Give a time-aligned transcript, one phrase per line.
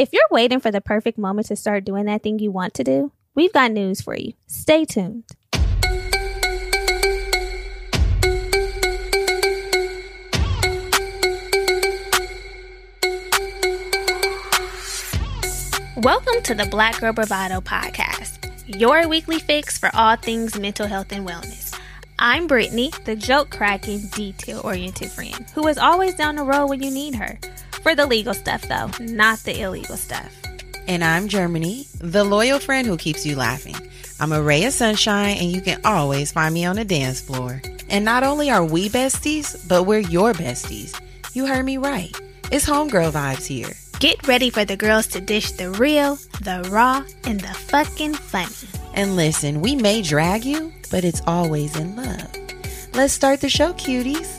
[0.00, 2.82] If you're waiting for the perfect moment to start doing that thing you want to
[2.82, 4.32] do, we've got news for you.
[4.46, 5.24] Stay tuned.
[15.98, 21.12] Welcome to the Black Girl Bravado podcast, your weekly fix for all things mental health
[21.12, 21.69] and wellness.
[22.22, 26.82] I'm Brittany, the joke cracking, detail oriented friend who is always down the road when
[26.82, 27.38] you need her.
[27.82, 30.30] For the legal stuff, though, not the illegal stuff.
[30.86, 33.76] And I'm Germany, the loyal friend who keeps you laughing.
[34.20, 37.62] I'm a ray of sunshine, and you can always find me on the dance floor.
[37.88, 41.00] And not only are we besties, but we're your besties.
[41.32, 42.14] You heard me right.
[42.52, 43.72] It's homegirl vibes here.
[43.98, 48.79] Get ready for the girls to dish the real, the raw, and the fucking funny.
[48.94, 52.30] And listen, we may drag you, but it's always in love.
[52.94, 54.36] Let's start the show, cuties.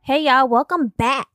[0.00, 1.26] Hey, y'all, welcome back.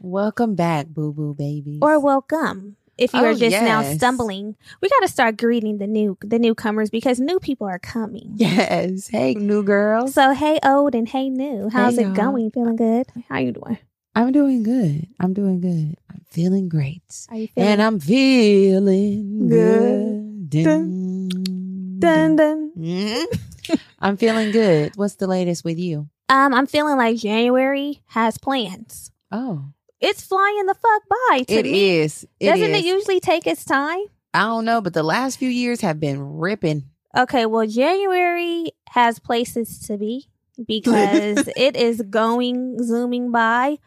[0.00, 1.78] Welcome back, boo boo baby.
[1.82, 2.76] Or welcome.
[2.96, 6.38] If you are Oh, just now stumbling, we got to start greeting the new the
[6.38, 8.32] newcomers because new people are coming.
[8.36, 9.06] yes.
[9.08, 10.14] Hey, new girls.
[10.14, 12.14] So hey old and hey new, how's Hey, it y'all.
[12.14, 12.50] going?
[12.50, 13.06] Feeling good?
[13.28, 13.78] How you doing?
[14.18, 15.06] I'm doing good.
[15.20, 15.94] I'm doing good.
[16.10, 17.02] I'm feeling great.
[17.30, 17.68] Are you feeling?
[17.70, 20.50] And I'm feeling Good.
[20.50, 20.64] good.
[20.64, 23.26] Dun, Dun, dun.
[24.00, 24.96] I'm feeling good.
[24.96, 26.08] What's the latest with you?
[26.28, 29.12] Um, I'm feeling like January has plans.
[29.30, 29.66] Oh,
[30.00, 31.44] It's flying the fuck by.
[31.44, 31.98] To it me.
[31.98, 32.26] is.
[32.40, 32.78] It Doesn't is.
[32.84, 34.00] it usually take its time?
[34.34, 36.84] I don't know, but the last few years have been ripping.
[37.16, 40.26] Okay, well, January has places to be
[40.66, 43.78] because it is going zooming by,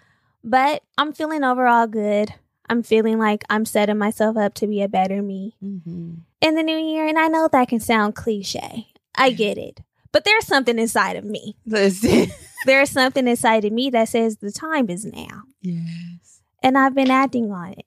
[0.44, 2.34] but I'm feeling overall good.
[2.70, 6.14] I'm feeling like I'm setting myself up to be a better me Mm-hmm.
[6.42, 7.06] in the new year.
[7.08, 8.88] And I know that can sound cliche.
[9.16, 9.82] I get it.
[10.14, 11.56] But there's something inside of me.
[11.66, 12.28] Listen.
[12.66, 15.44] There's something inside of me that says the time is now.
[15.62, 16.42] yes.
[16.62, 17.86] And I've been acting on it.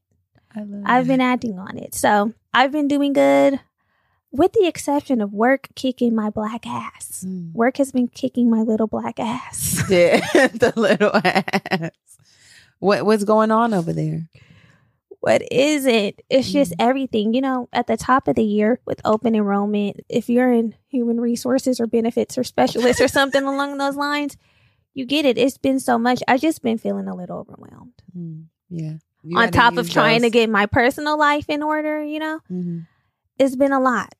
[0.52, 0.82] I love it.
[0.84, 1.94] I've been acting on it.
[1.94, 3.60] So I've been doing good,
[4.32, 7.24] with the exception of work kicking my black ass.
[7.24, 7.52] Mm.
[7.52, 9.84] Work has been kicking my little black ass.
[9.88, 11.90] Yeah, the little ass.
[12.80, 14.28] What what's going on over there?
[15.20, 16.20] what is it?
[16.28, 16.76] It's just Mm.
[16.80, 17.32] everything.
[17.32, 21.18] You know, at the top of the year with open enrollment, if you're in human
[21.18, 24.36] resources or benefits or specialists or something along those lines,
[24.92, 25.38] you get it.
[25.38, 26.22] It's been so much.
[26.28, 27.94] I just been feeling a little overwhelmed.
[28.14, 28.92] Mm, yeah.
[29.22, 32.40] You On top of trying to get my personal life in order, you know?
[32.52, 32.86] Mhm.
[33.38, 34.14] it's been a lot.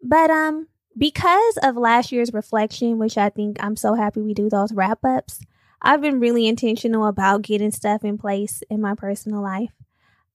[0.00, 4.48] But um because of last year's reflection, which I think I'm so happy we do
[4.48, 5.40] those wrap ups,
[5.86, 9.70] I've been really intentional about getting stuff in place in my personal life.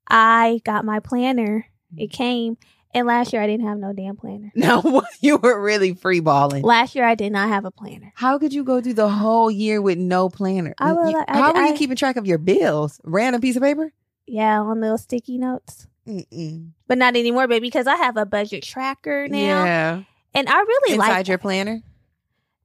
[0.07, 1.65] I got my planner.
[1.97, 2.57] It came
[2.93, 4.51] and last year I didn't have no damn planner.
[4.55, 6.63] No, you were really free balling.
[6.63, 8.11] Last year I did not have a planner.
[8.15, 10.73] How could you go through the whole year with no planner?
[10.77, 12.99] I will- You- I- How are I- you keeping track of your bills?
[13.03, 13.93] Random piece of paper?
[14.27, 15.87] Yeah, on little sticky notes.
[16.07, 16.71] Mm-mm.
[16.87, 19.37] But not anymore, baby, because I have a budget tracker now.
[19.37, 20.03] Yeah.
[20.33, 21.81] And I really Inside like your planner?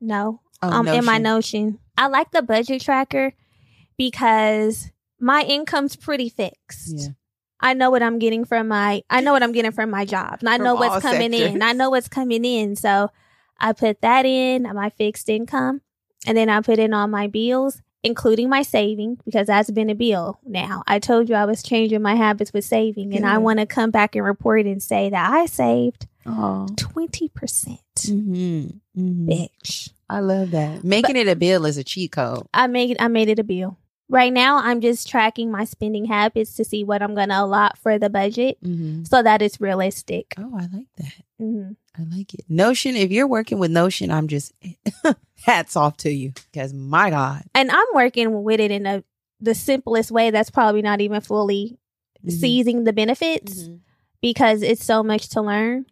[0.00, 0.40] No.
[0.62, 1.78] Oh, um in my Notion.
[1.96, 2.04] Notion.
[2.04, 3.32] I like the budget tracker
[3.96, 4.90] because
[5.20, 6.94] my income's pretty fixed.
[6.96, 7.08] Yeah.
[7.58, 10.38] I know what I'm getting from my I know what I'm getting from my job.
[10.40, 11.62] And I From know what's coming in.
[11.62, 12.76] I know what's coming in.
[12.76, 13.10] So
[13.58, 15.80] I put that in my fixed income
[16.26, 19.94] and then I put in all my bills, including my saving, because that's been a
[19.94, 20.82] bill now.
[20.86, 23.90] I told you I was changing my habits with saving and I want to come
[23.90, 26.66] back and report and say that I saved Oh.
[26.76, 27.78] twenty percent.
[28.00, 28.66] Mm-hmm.
[28.94, 29.90] hmm Bitch.
[30.08, 30.84] I love that.
[30.84, 32.46] Making it a bill is a cheat code.
[32.54, 33.78] I made I made it a bill.
[34.08, 37.76] Right now, I'm just tracking my spending habits to see what I'm going to allot
[37.76, 39.02] for the budget Mm-hmm.
[39.02, 40.32] so that it's realistic.
[40.38, 41.12] Oh, I like that.
[41.38, 42.44] hmm I like it.
[42.48, 44.52] Notion, if you're working with Notion, I'm just
[45.44, 47.42] hats off to you because my God.
[47.54, 49.02] And I'm working with it in a
[49.40, 51.78] the simplest way that's probably not even fully
[52.24, 52.30] Mhm.
[52.32, 53.80] seizing the benefits Mhm.
[54.22, 55.86] because it's so much to learn.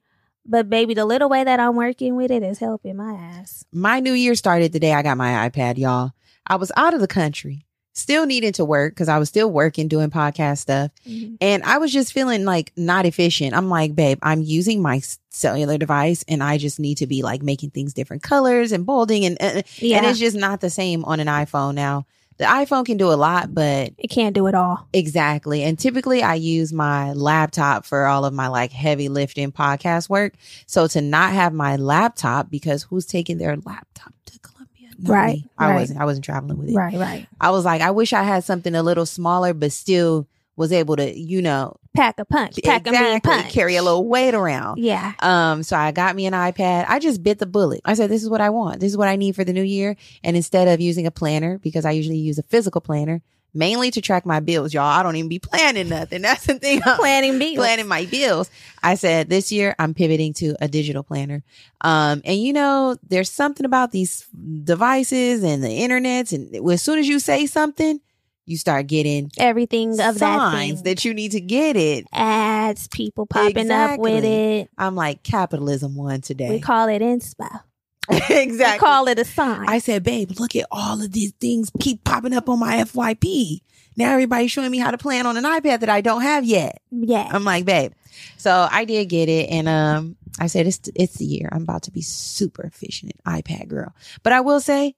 [0.47, 3.65] But baby, the little way that I'm working with it is helping my ass.
[3.73, 6.13] My new year started the day I got my iPad, y'all.
[6.47, 7.65] I was out of the country,
[7.95, 10.91] still needing to work because I was still working, doing podcast stuff.
[11.09, 11.39] Mhm.
[11.41, 13.55] And I was just feeling like not efficient.
[13.55, 17.43] I'm like, babe, I'm using my cellular device and I just need to be like
[17.43, 19.25] making things different colors and bolding.
[19.25, 22.05] And, and, Yeah, and it's just not the same on an iPhone now.
[22.37, 24.89] The iPhone can do a lot, but it can't do it all.
[24.93, 25.63] Exactly.
[25.63, 30.35] And typically I use my laptop for all of my like heavy lifting podcast work.
[30.67, 34.89] So to not have my laptop because who's taking their laptop to Colombia?
[34.99, 35.51] Not Right, me.
[35.59, 35.81] I right.
[35.81, 36.75] wasn't I wasn't traveling with it.
[36.75, 37.27] Right, right.
[37.41, 40.97] I was like, I wish I had something a little smaller but still was able
[40.97, 42.59] to, you know, Pack a punch.
[42.65, 43.53] Pack a mean punch.
[43.53, 44.79] carry a little weight around.
[44.79, 45.13] Yeah.
[45.21, 46.87] Um, so I got me an iPad.
[46.89, 47.81] I just bit the bullet.
[47.85, 48.81] I said, this is what I want.
[48.81, 49.97] This is what I need for the new year.
[50.25, 53.23] And instead of using a planner, because I usually use a physical planner,
[53.57, 54.83] mainly to track my bills, y'all.
[54.83, 56.23] I don't even be planning nothing.
[56.23, 56.81] That's the thing.
[56.85, 57.57] I'm Planning bills.
[57.57, 58.51] planning my bills.
[58.83, 61.45] I said this year I'm pivoting to a digital planner.
[61.81, 64.27] Um, and you know, there's something about these
[64.65, 66.33] devices and the internets.
[66.33, 68.01] And as soon as you say something,
[68.47, 70.85] you start getting Everything of that signs thing.
[70.85, 72.07] that you need to get it.
[72.13, 74.71] Ads, people popping up with it.
[74.77, 76.51] I'm like, capitalism won today.
[76.51, 77.61] We call it inspo.
[78.11, 78.75] exactly.
[78.75, 79.69] We call it a sign.
[79.69, 83.61] I said, babe, look at all of these things keep popping up on my FYP.
[83.97, 86.83] Now everybody's showing me how to plan on an iPad that I don't have yet.
[86.91, 87.29] yeah.
[87.31, 87.93] I'm like, babe.
[88.37, 91.49] So I did get it, and um, I said it's it's the year.
[91.51, 93.95] I'm about to be super efficient iPad girl.
[94.23, 94.95] But I will say,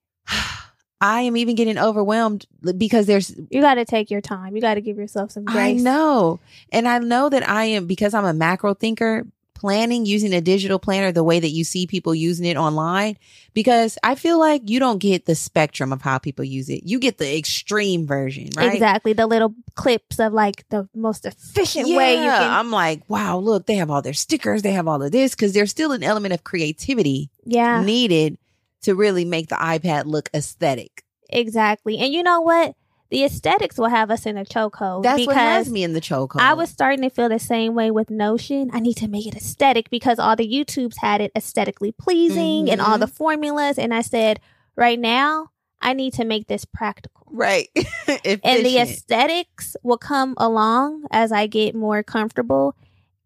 [1.00, 2.46] I am even getting overwhelmed
[2.76, 4.54] because there's you got to take your time.
[4.54, 5.56] You got to give yourself some grace.
[5.56, 6.40] I know.
[6.72, 9.26] And I know that I am because I'm a macro thinker,
[9.56, 13.16] planning using a digital planner the way that you see people using it online
[13.54, 16.84] because I feel like you don't get the spectrum of how people use it.
[16.84, 18.72] You get the extreme version, right?
[18.72, 19.12] Exactly.
[19.12, 22.50] The little clips of like the most efficient way you Yeah, can.
[22.50, 25.52] I'm like, wow, look, they have all their stickers, they have all of this because
[25.52, 27.82] there's still an element of creativity yeah.
[27.82, 28.38] needed
[28.86, 31.04] to really make the iPad look aesthetic.
[31.30, 31.98] Exactly.
[31.98, 32.74] And you know what?
[33.10, 35.04] The aesthetics will have us in a chokehold.
[35.04, 36.40] That's because what has me in the chokehold.
[36.40, 38.70] I was starting to feel the same way with Notion.
[38.72, 42.80] I need to make it aesthetic because all the YouTubes had it aesthetically pleasing and
[42.80, 42.90] Mm-hmm.
[42.90, 43.78] all the formulas.
[43.78, 44.40] And I said,
[44.74, 45.50] right now,
[45.80, 47.26] I need to make this practical.
[47.30, 47.68] right.
[48.08, 52.74] And the aesthetics will come along as I get more comfortable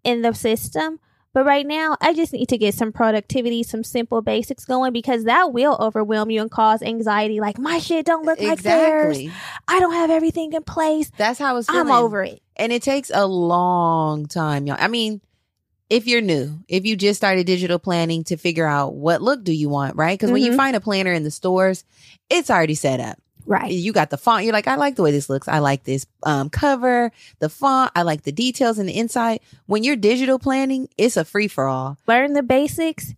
[0.05, 1.01] in the system.
[1.32, 5.25] But right now, I just need to get some productivity, some simple basics going because
[5.25, 7.38] that will overwhelm you and cause anxiety.
[7.38, 9.21] Like, my shit don't look like theirs.
[9.69, 11.11] I don't have everything in place.
[11.17, 12.43] That's how it's I'm over it.
[12.56, 14.77] And it takes a long time, y'all.
[14.81, 15.21] I mean,
[15.88, 19.53] if you're new, if you just started digital planning to figure out what look do
[19.53, 20.19] you want, right?
[20.19, 20.56] Because when you Mhm.
[20.56, 21.85] find a planner in the stores,
[22.29, 23.19] it's already set up.
[23.47, 23.73] Right.
[23.73, 24.45] You got the font.
[24.45, 25.49] You're like, I like the way this looks.
[25.49, 27.93] I like this um, cover, the font.
[27.95, 29.41] I like the details and the inside.
[29.67, 31.99] When you're digital planning, it's a free for all.
[32.07, 33.15] Learn the basics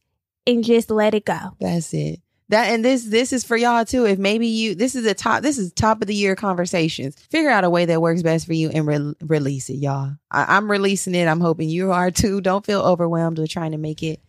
[0.46, 1.38] and just let it go.
[1.60, 2.20] That's it.
[2.48, 4.04] That and this this is for y'all too.
[4.04, 7.16] If maybe you this is a top this is top of the year conversations.
[7.30, 10.16] Figure out a way that works best for you and re- release it, y'all.
[10.30, 11.28] I, I'm releasing it.
[11.28, 12.42] I'm hoping you are too.
[12.42, 14.20] Don't feel overwhelmed with trying to make it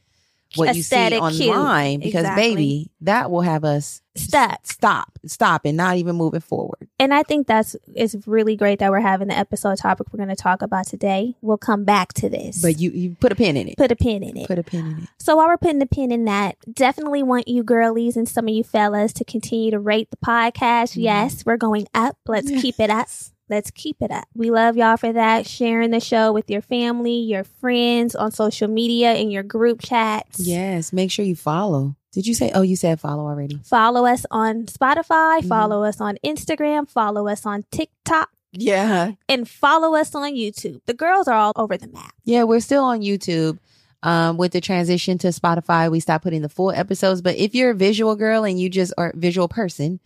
[0.56, 1.56] what you see cute.
[1.56, 2.44] online because Exactly.
[2.56, 4.60] baby, that will have us Stuck.
[4.66, 6.88] stop, stop, and not even moving forward.
[7.00, 10.30] And I think that's it's really great that we're having the episode topic we're going
[10.30, 11.36] to talk about today.
[11.42, 12.62] We'll come back to this.
[12.62, 13.78] But you you put a pin in it.
[13.78, 14.48] put a pin in it.
[14.48, 15.10] Put a pin in it.
[15.20, 18.54] So while we're putting the pin in that, definitely want you girlies and some of
[18.54, 20.94] you fellas to continue to rate the podcast.
[20.96, 21.04] Mhm.
[21.04, 22.18] Yes, we're going up.
[22.28, 23.08] Let's keep it up.
[23.54, 24.26] Let's keep it up.
[24.34, 25.46] We love y'all for that.
[25.46, 30.40] Sharing the show with your family, your friends on social media, in your group chats.
[30.40, 31.96] Yes, make sure you follow.
[32.14, 32.52] Did you say?
[32.56, 33.60] Oh, you said follow already.
[33.64, 35.48] Follow us on Spotify, Mhm.
[35.50, 40.82] follow us on Instagram, follow us on TikTok, Yeah, and follow us on YouTube.
[40.88, 42.14] The girls are all over the map.
[42.26, 43.60] Yeah, we're still on YouTube.
[44.02, 47.22] Um, with the transition to Spotify, we stopped putting the full episodes.
[47.22, 50.00] But if you're a visual girl and you just are a visual person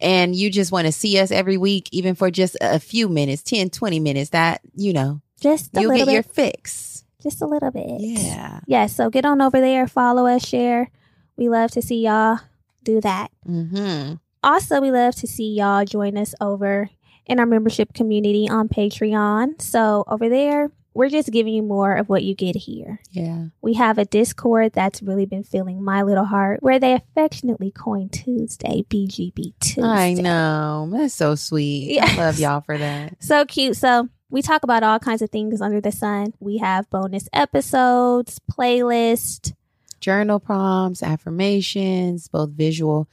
[0.00, 3.42] and you just want to see us every week, even for just a few minutes,
[3.42, 6.32] 10, 20 minutes, that, you know, Just a you'll get your bit.
[6.32, 7.04] fix.
[7.22, 7.84] just a little bit.
[8.00, 8.60] Yeah.
[8.66, 10.90] Yeah, so get on over there, follow us, share.
[11.36, 12.38] We love to see y'all
[12.82, 13.30] do that.
[13.48, 14.14] Mm-hmm.
[14.42, 16.90] Also, we love to see y'all join us over
[17.26, 19.60] in our membership community on Patreon.
[19.60, 23.00] So, over there, we're just giving you more of what you get here.
[23.10, 23.46] Yeah.
[23.60, 28.08] We have a Discord that's really been filling my little heart, where they affectionately coin
[28.08, 29.82] Tuesday, BGB Tuesday.
[29.82, 30.88] I know.
[30.92, 31.98] That's so sweet.
[32.00, 32.16] I Yes.
[32.18, 33.16] love y'all for that.
[33.22, 33.76] So cute.
[33.76, 36.32] So we talk about all kinds of things under the sun.
[36.40, 39.52] We have bonus episodes, playlist.
[40.00, 43.08] Journal prompts, affirmations, both visual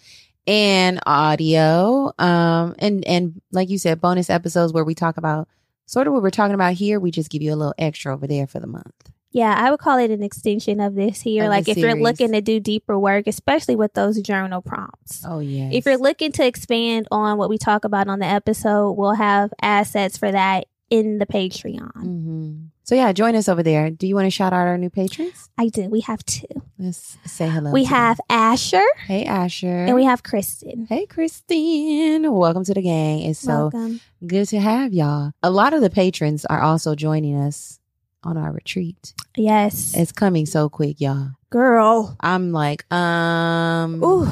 [0.47, 2.11] and audio.
[2.19, 5.47] Um, and, and like you said, bonus episodes where we talk about
[5.91, 7.01] sort of what we're talking about here.
[7.01, 9.11] We just give you a little extra over there for the month.
[9.33, 11.43] Yeah, I would call it an extension of this here.
[11.43, 15.23] Of like if you're looking to do deeper work, especially with those journal prompts.
[15.25, 15.69] Oh, yeah.
[15.71, 19.53] If you're looking to expand on what we talk about on the episode, we'll have
[19.61, 21.91] assets for that in the Patreon.
[22.01, 22.55] hmm
[22.91, 23.89] So yeah, join us over there.
[23.89, 25.49] Do you want to shout out our new patrons?
[25.57, 25.83] I do.
[25.83, 26.45] We have two.
[26.77, 27.71] Let's say hello.
[27.71, 27.95] we to them.
[27.97, 29.85] have Asher Hey Asher.
[29.85, 30.87] and we have Kristen.
[30.89, 32.29] Hey Kristen.
[32.29, 33.21] Welcome to the gang.
[33.21, 34.01] It's so Welcome.
[34.27, 35.31] good to have y'all.
[35.41, 37.79] A lot of the patrons are also joining us
[38.25, 39.13] on our retreat.
[39.37, 39.93] Yes.
[39.95, 41.29] It's coming so quick, y'all.
[41.49, 42.17] Girl.
[42.19, 44.27] I'm like, um Ooh.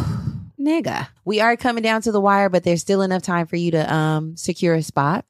[0.59, 1.07] nigga.
[1.23, 3.93] We are coming down to the wire, but there's still enough time for you to
[3.93, 5.23] um secure a spot.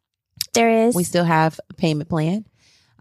[0.53, 0.95] There is.
[0.95, 2.45] We still have a payment plan.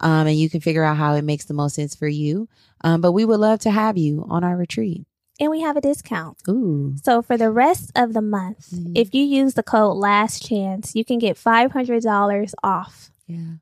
[0.00, 2.48] Um, and you can figure out how it makes the most sense for you.
[2.82, 5.04] Um, but we would love to have you on our retreat.
[5.40, 6.36] and we have a discount.
[6.48, 6.96] Ooh.
[7.04, 8.90] So for the rest of the month, Mhm.
[8.96, 13.12] if you use the code last chance, you can get $500 off.
[13.28, 13.54] Yeah.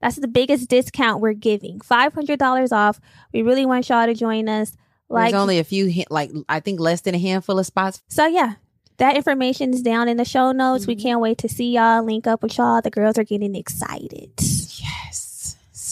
[0.00, 1.80] That's the biggest discount we're giving.
[1.80, 3.00] $500 off.
[3.34, 4.76] We really want y'all to join us.
[5.08, 8.02] Like There's only a few, like, I think less than a handful of spots.
[8.08, 8.54] So yeah,
[8.98, 10.86] that information is down in the show notes.
[10.86, 11.02] We Mhm.
[11.02, 12.80] can't wait to see y'all, link up with y'all.
[12.82, 14.30] The girls are getting excited.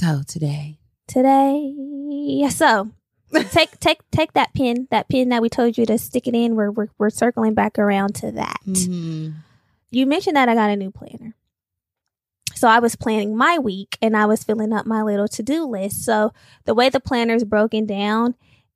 [0.04, 0.76] So today,
[1.08, 2.46] today.
[2.50, 2.90] So
[3.52, 6.56] take take take that pin, that pin that we told you to stick it in.
[6.56, 8.60] We're we're, we're circling back around to that.
[8.66, 9.32] Mhm.
[9.90, 11.34] You mentioned that I got a new planner.
[12.54, 16.04] So I was planning my week and I was filling up my little to-do list.
[16.04, 16.32] So
[16.66, 18.34] the way the planner is broken down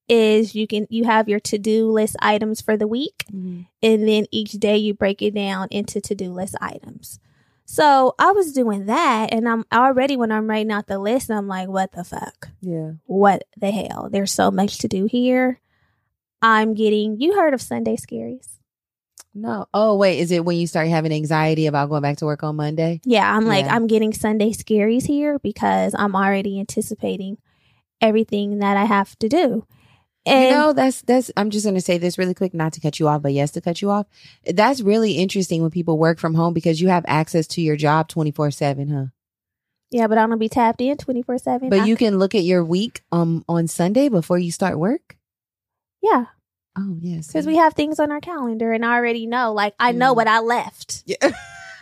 [0.09, 3.67] is you can you have your to-do list items for the week Mhm.
[3.83, 7.21] and then each day you break it down into to-do list items.
[7.71, 11.49] So I was doing that and I'm already when I'm writing out the list, I'm
[11.49, 12.49] like, what the fuck?
[12.63, 12.93] yeah.
[13.05, 14.09] What the hell?
[14.11, 15.61] There's so much to do here.
[16.41, 18.49] I'm getting you heard of Sunday scaries.
[19.35, 19.67] No.
[19.75, 20.19] Oh, wait.
[20.21, 23.03] Is it when you start having anxiety about going back to work on Monday?
[23.05, 23.75] Yeah, I'm like, Yeah.
[23.75, 27.37] I'm getting Sunday scaries here because I'm already anticipating
[28.01, 29.67] everything that I have to do.
[30.27, 31.31] And you know, that's that's.
[31.37, 33.51] I'm just going to say this really quick, not to cut you off, but yes,
[33.53, 34.07] to cut you off.
[34.45, 38.09] That's really interesting when people work from home because you have access to your job
[38.09, 39.05] 24 seven, huh?
[39.91, 41.71] yeah, but I'm gonna be tapped in 24 seven.
[41.71, 45.17] But you can look at your week um on Sunday before you start work.
[46.03, 46.27] yeah,
[46.77, 49.53] Oh yes, because we have things on our calendar, and I already know.
[49.55, 50.17] Like I know Mm.
[50.17, 51.05] what I left.
[51.07, 51.17] yeah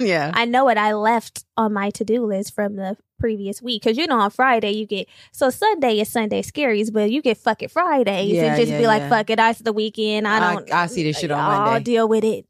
[0.00, 3.82] yeah I know what I left on my to do list from the previous week.
[3.82, 7.38] Because you know, on Friday you get so Sunday is Sunday scaries, but you get
[7.38, 9.08] fuck it Fridays Yeah, and just yeah, be like, yeah.
[9.08, 10.28] fuck it, it's the weekend.
[10.28, 10.72] I I- don't.
[10.72, 11.84] I see this shit on I'll Monday.
[11.84, 12.46] deal with it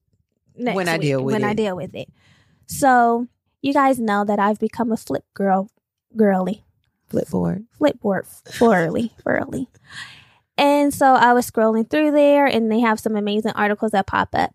[0.56, 1.40] next When I week, deal with it.
[1.40, 2.08] when I deal with it.
[2.66, 3.28] So
[3.62, 5.70] you guys know that I've become a flip girl,
[6.16, 6.64] girly,
[7.08, 7.64] flip forward.
[7.80, 9.68] flipboard flirly, furly.
[10.58, 14.30] And so I was scrolling through there and they have some amazing articles that pop
[14.32, 14.52] up.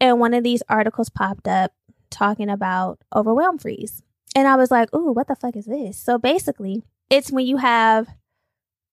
[0.00, 1.72] And one of these articles popped up
[2.14, 4.02] talking about overwhelm freeze.
[4.36, 5.98] And I was like, ooh, what the fuck is this?
[5.98, 8.08] So basically, it's when you have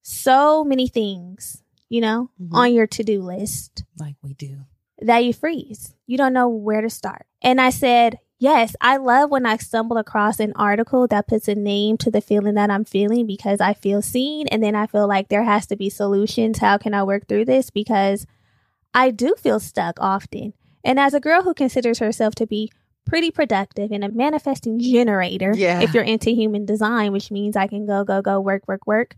[0.02, 2.54] so many things, you know, Mhm.
[2.54, 4.66] on your to do list Like we do.
[5.02, 5.96] that you freeze.
[6.08, 7.26] You don't know where to start.
[7.42, 11.54] And I said, Yes, I love when I stumble across an article that puts a
[11.54, 14.48] name to the feeling that I'm feeling because I feel seen.
[14.48, 16.58] And then I feel like there has to be solutions.
[16.58, 17.70] How can I work through this?
[17.70, 18.26] Because
[18.96, 20.54] I do feel stuck often.
[20.84, 22.72] And as a girl who considers herself to be
[23.06, 25.82] pretty productive and a manifesting generator, Yeah.
[25.82, 29.16] if you're into human design, which means I can go, go, go, work, work, work.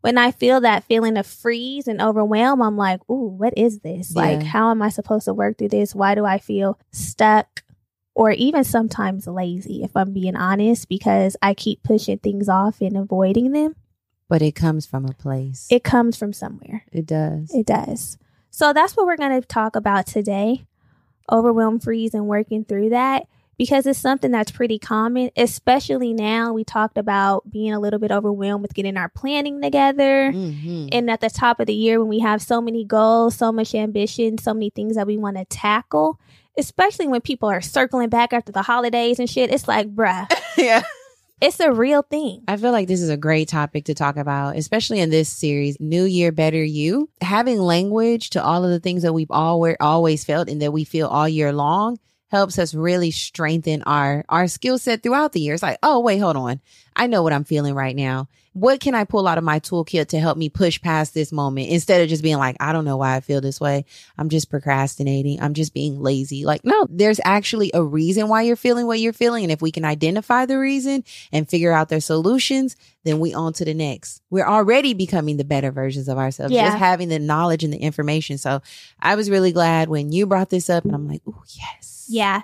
[0.00, 4.14] When I feel that feeling of freeze and overwhelm, I'm like, ooh, what is this?
[4.16, 5.94] Like, how am I supposed to work through this?
[5.94, 7.62] Why do I feel stuck?
[8.14, 12.96] Or even sometimes lazy, if I'm being honest, because I keep pushing things off and
[12.96, 13.76] avoiding them.
[14.28, 15.66] But it comes from a place.
[15.70, 16.82] It comes from somewhere.
[16.92, 17.50] it does.
[17.54, 18.18] It does.
[18.50, 20.66] So that's what we're going to talk about today
[21.30, 23.26] overwhelm, freeze, and working through that
[23.58, 26.52] because it's something that's pretty common, especially now.
[26.52, 30.32] We talked about being a little bit overwhelmed with getting our planning together.
[30.32, 30.88] Mhm.
[30.90, 33.74] And at the top of the year, when we have so many goals, so much
[33.74, 36.18] ambition, so many things that we want to tackle,
[36.58, 40.26] especially when people are circling back after the holidays and shit, it's like, bruh,
[40.56, 40.82] yeah.
[41.42, 42.44] It's a real thing.
[42.46, 45.76] I feel like this is a great topic to talk about, especially in this series,
[45.80, 47.10] New Year Better You.
[47.20, 50.84] Having language to all of the things that we've always always felt and that we
[50.84, 55.54] feel all year long helps us really strengthen our our skill set throughout the year.
[55.54, 56.60] It's like, oh wait, hold on.
[56.94, 58.28] I know what I'm feeling right now.
[58.54, 61.70] What can I pull out of my toolkit to help me push past this moment
[61.70, 63.86] instead of just being like, I don't know why I feel this way.
[64.18, 65.40] I'm just procrastinating.
[65.40, 66.44] I'm just being lazy.
[66.44, 69.42] Like, no, there's actually a reason why you're feeling what you're feeling.
[69.44, 73.54] And if we can identify the reason and figure out their solutions, then we on
[73.54, 74.20] to the next.
[74.28, 76.66] We're already becoming the better versions of ourselves, Yeah.
[76.66, 78.36] just having the knowledge and the information.
[78.38, 78.60] So
[79.00, 82.06] I was really glad when you brought this up and I'm like, oh, yes.
[82.08, 82.42] Yeah.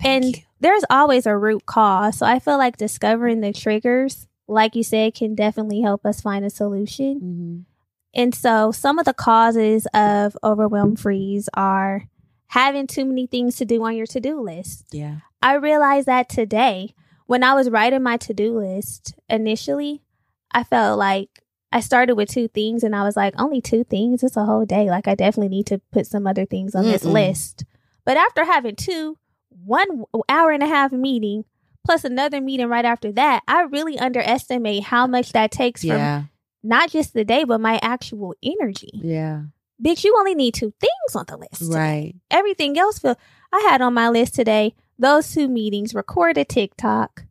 [0.00, 0.42] Thank and you.
[0.60, 2.16] there's always a root cause.
[2.18, 6.44] So I feel like discovering the triggers, like you said, can definitely help us find
[6.44, 7.20] a solution.
[7.20, 7.64] Mhm.
[8.12, 12.04] And so some of the causes of overwhelm freeze are
[12.48, 14.86] having too many things to do on your to do list.
[14.92, 15.18] Yeah.
[15.40, 16.94] I realized that today
[17.26, 20.02] when I was writing my to do list initially,
[20.50, 21.28] I felt like
[21.70, 24.24] I started with two things and I was like, only two things?
[24.24, 24.90] It's a whole day.
[24.90, 27.12] Like, I definitely need to put some other things on this Mm-mm.
[27.12, 27.64] list.
[28.04, 29.16] But after having two,
[29.64, 31.44] one hour and a half meeting
[31.84, 36.22] plus another meeting right after that, I really underestimate how much that takes from Yeah.
[36.62, 38.90] not just the day, but my actual energy.
[38.94, 39.42] Yeah.
[39.82, 41.72] Bitch, you only need two things on the list.
[41.72, 42.14] Right.
[42.30, 43.16] everything else feel
[43.52, 47.24] I had on my list today those two meetings, record a TikTok,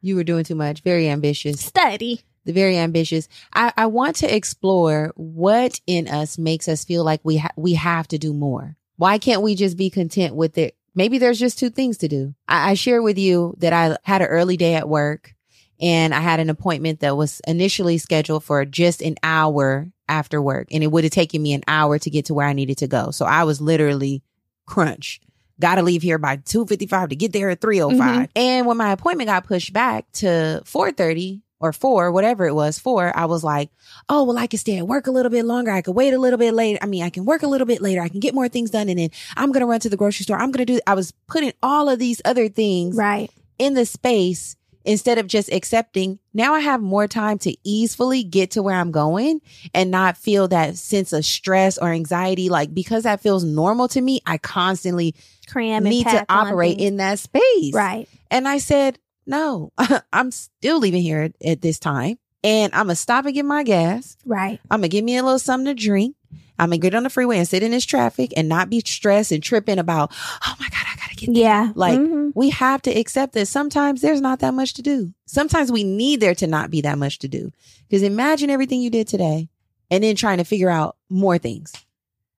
[0.00, 0.82] You were doing too much.
[0.82, 1.60] Very ambitious.
[1.60, 2.20] Study.
[2.44, 3.26] The very ambitious.
[3.52, 7.74] I, I want to explore what in us makes us feel like we ha- we
[7.74, 8.76] have to do more.
[8.98, 10.76] Why can't we just be content with it?
[10.96, 12.34] Maybe there's just two things to do.
[12.48, 15.34] I, I share with you that I had an early day at work
[15.78, 20.68] and I had an appointment that was initially scheduled for just an hour after work
[20.70, 22.88] and it would have taken me an hour to get to where I needed to
[22.88, 23.10] go.
[23.10, 24.22] So I was literally
[24.64, 25.20] crunch.
[25.60, 27.96] Got to leave here by 2:55 to get there at 3:05.
[27.98, 28.28] Mhm.
[28.36, 33.16] And when my appointment got pushed back to 4:30 or 4, whatever it was, 4,
[33.16, 33.70] I was like,
[34.08, 35.70] "Oh, well I can stay at work a little bit longer.
[35.70, 36.78] I could wait a little bit later.
[36.82, 38.02] I mean, I can work a little bit later.
[38.02, 40.24] I can get more things done and then I'm going to run to the grocery
[40.24, 40.36] store.
[40.38, 43.30] I'm going to do I was putting all of these other things Right.
[43.58, 48.52] in the space instead of just accepting now I have more time to easily get
[48.52, 49.40] to where I'm going
[49.74, 52.48] and not feel that sense of stress or anxiety.
[52.50, 55.14] Like because that feels normal to me, I constantly
[55.48, 57.72] Cram and need to operate in that space.
[57.72, 58.08] Right.
[58.30, 59.72] And I said, no,
[60.12, 63.44] I'm still leaving here at, at this time and I'm going to stop and get
[63.44, 64.16] my gas.
[64.24, 64.60] Right.
[64.70, 66.16] I'm going to give me a little something to drink.
[66.58, 68.80] I'm going to get on the freeway and sit in this traffic and not be
[68.80, 70.10] stressed and tripping about,
[70.46, 71.42] oh my God, I got to get there.
[71.42, 71.72] Yeah.
[71.74, 72.32] Like, Mhm.
[72.34, 75.12] we have to accept that sometimes there's not that much to do.
[75.26, 77.52] Sometimes we need there to not be that much to do.
[77.88, 79.48] Because imagine everything you did today
[79.90, 81.72] and then trying to figure out more things.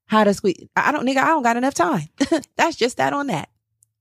[0.06, 0.66] How to squeeze.
[0.74, 2.08] I don't, nigga, I don't got enough time.
[2.56, 3.50] That's just that on that.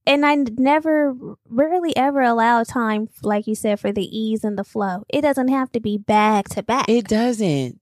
[0.08, 1.16] And I never,
[1.50, 5.04] rarely ever allow time, like you said, for the ease and the flow.
[5.10, 6.88] It doesn't have to be back to back.
[6.88, 7.80] It doesn't.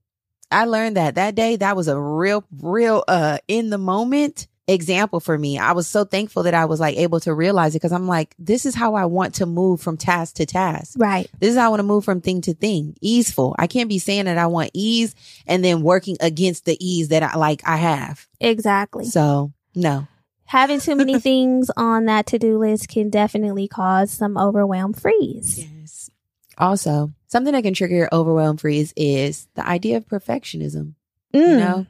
[0.51, 1.55] I learned that that day.
[1.55, 5.59] That was a real, real, uh, in the moment example for me.
[5.59, 8.35] I was so thankful that I was like able to realize it because I'm like,
[8.39, 10.95] this is how I want to move from task to task.
[10.97, 11.29] right.
[11.39, 12.95] This is how I want to move from thing to thing.
[13.01, 13.55] Easeful.
[13.59, 15.13] I can't be saying that I want ease
[15.45, 18.27] and then working against the ease that I like I have.
[18.39, 19.05] Exactly.
[19.05, 20.07] So no.
[20.45, 25.65] Having too many things on that to do list can definitely cause some overwhelm freeze.
[25.81, 26.09] Yes.
[26.57, 30.93] Also, something that can trigger your overwhelm freeze is the idea of perfectionism.
[31.33, 31.57] You Mm.
[31.57, 31.85] know,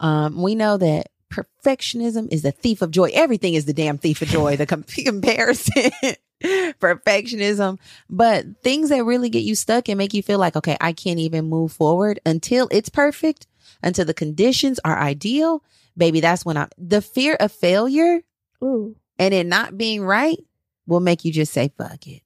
[0.00, 3.10] um, we know that perfectionism is the thief of joy.
[3.12, 4.56] Everything is the damn thief of joy.
[4.56, 5.90] The com- comparison,
[6.80, 10.92] perfectionism, but things that really get you stuck and make you feel like, okay, I
[10.92, 13.46] can't even move forward until it's perfect,
[13.82, 15.62] until the conditions are ideal.
[15.96, 18.20] Baby, that's when I'm the fear of failure
[18.62, 18.96] Ooh.
[19.18, 20.38] and it not being right
[20.86, 22.22] will make you just say, fuck it.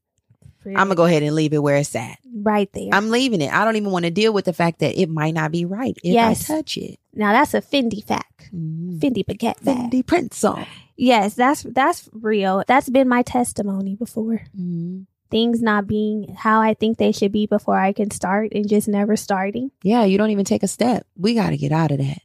[0.66, 2.18] I'm gonna go ahead and leave it where it's at.
[2.42, 2.90] right there.
[2.92, 3.50] I'm leaving it.
[3.52, 5.96] I don't even want to deal with the fact that it might not be right
[6.04, 6.50] if Yes.
[6.50, 6.98] I touch it.
[7.14, 8.50] now that's a Fendi fact.
[8.54, 8.98] Mhm.
[8.98, 9.90] Fendi baguette fact.
[9.92, 10.66] Fendi print song.
[10.98, 12.62] Yes, that's that's real.
[12.66, 14.42] That's been my testimony before.
[14.54, 15.06] Mhm.
[15.30, 18.87] Things not being how I think they should be before I can start and just
[18.88, 19.70] never starting.
[19.83, 21.06] Yeah, you don't even take a step.
[21.16, 22.18] We got to get out of that.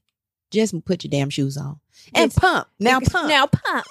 [0.55, 1.79] Just put your damn shoes on
[2.13, 2.39] and Yes.
[2.39, 2.67] pump.
[2.79, 3.29] Now pump.
[3.29, 3.85] Now pump.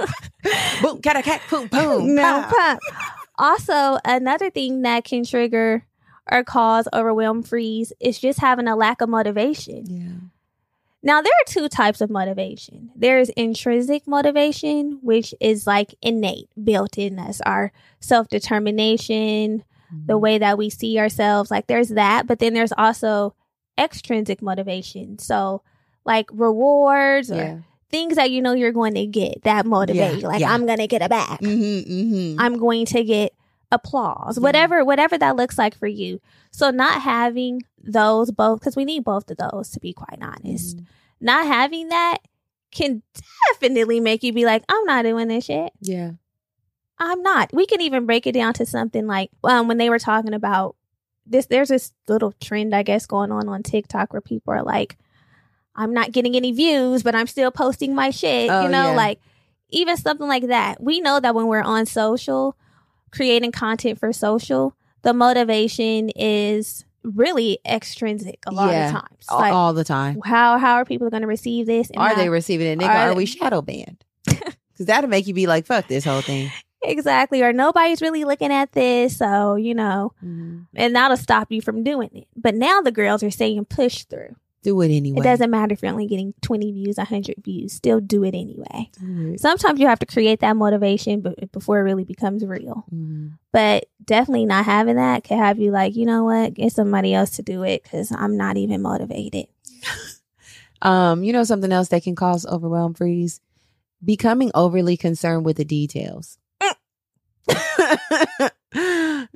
[0.82, 2.14] boom, cat, cat, boom, boom.
[2.14, 2.80] now pump.
[3.38, 5.84] Also, another thing that can trigger
[6.30, 9.84] or cause overwhelm freeze is just having a lack of motivation.
[9.86, 10.28] Yeah.
[11.02, 12.90] Now, there are two types of motivation.
[12.96, 20.06] There's intrinsic motivation, which is like innate, built in us, our self determination, Mm-hmm.
[20.06, 21.48] the way that we see ourselves.
[21.48, 22.26] Like, there's that.
[22.26, 23.36] But then there's also
[23.78, 25.16] extrinsic motivation.
[25.20, 25.62] So,
[26.06, 27.58] like rewards or Yeah.
[27.90, 30.28] things that you know you're going to get that motivate you.
[30.28, 30.42] Like.
[30.42, 31.40] I'm going to get a bag.
[31.40, 32.40] Mm-hmm, mm-hmm.
[32.40, 33.32] I'm going to get
[33.72, 36.20] applause, whatever, whatever that looks like for you.
[36.52, 40.76] So not having those both, because we need both of those to be quite honest.
[40.78, 40.86] Mhm.
[41.20, 42.18] Not having that
[42.70, 43.02] can
[43.52, 45.72] definitely make you be like, I'm not doing this shit.
[45.80, 46.12] Yeah.
[46.98, 47.52] I'm not.
[47.52, 50.76] We can even break it down to something like um, when they were talking about
[51.26, 51.46] this.
[51.46, 54.96] There's this little trend, I guess, going on on TikTok where people are like,
[55.76, 58.96] "I'm not getting any views, but I'm still posting my shit." Oh, you know, yeah.
[58.96, 59.20] like
[59.70, 60.82] even something like that.
[60.82, 62.56] We know that when we're on social,
[63.12, 68.86] creating content for social, the motivation is really extrinsic a lot Yeah.
[68.86, 69.26] of times.
[69.28, 70.20] All, Like, all the time.
[70.24, 71.90] how how are people going to receive this?
[71.96, 72.88] Are how- they receiving it, nigga?
[72.88, 74.02] Are Are, we shadow banned?
[74.24, 76.50] Because that'll make you be like, fuck this whole thing.
[76.82, 77.42] exactly?
[77.42, 80.12] Or nobody's really looking at this, so you know.
[80.24, 80.62] Mm-hmm.
[80.74, 82.26] and that'll stop you from doing it.
[82.36, 84.36] But now the girls are saying push through.
[84.66, 85.20] Do it anyway.
[85.20, 88.90] It doesn't matter if you're only getting 20 views, 100 views, still do it anyway.
[89.00, 89.38] It.
[89.38, 92.84] Sometimes you have to create that motivation but before it really becomes real.
[92.92, 93.34] Mhm.
[93.52, 97.30] But definitely not having that can have you like, you know what, get somebody else
[97.36, 99.46] to do it because I'm not even motivated.
[100.82, 103.40] Um, you know something else that can cause overwhelm freeze?
[104.04, 106.38] Becoming overly concerned with the details.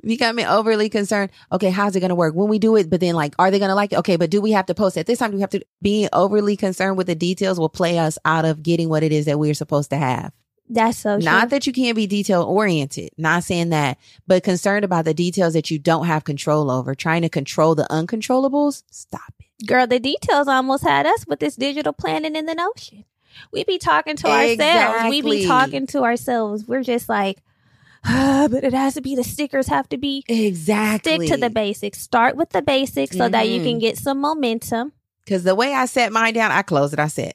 [0.03, 1.31] Becoming overly concerned.
[1.51, 2.89] Okay, how's it gonna work when we do it?
[2.89, 3.99] But then, like, are they gonna like it?
[3.99, 5.31] Okay, but do we have to post at this time?
[5.31, 5.63] Do we have to?
[5.81, 9.25] Being overly concerned with the details will play us out of getting what it is
[9.25, 10.33] that we're supposed to have.
[10.69, 11.25] That's so true.
[11.25, 15.53] Not that you can't be detail oriented, not saying that, but concerned about the details
[15.53, 18.83] that you don't have control over, trying to control the uncontrollables.
[18.89, 19.67] Stop it.
[19.67, 23.03] Girl, the details almost had us with this digital planning in the notion.
[23.51, 25.09] We be talking to ourselves.
[25.09, 26.65] We be talking to ourselves.
[26.65, 27.39] We're just like,
[28.05, 31.27] ah, but it has to be the stickers have to be Exactly.
[31.27, 31.99] stick to the basics.
[31.99, 34.93] Start with the basics so that you can get some momentum.
[35.25, 36.99] Because the way I set mine down, I closed it.
[36.99, 37.33] I said,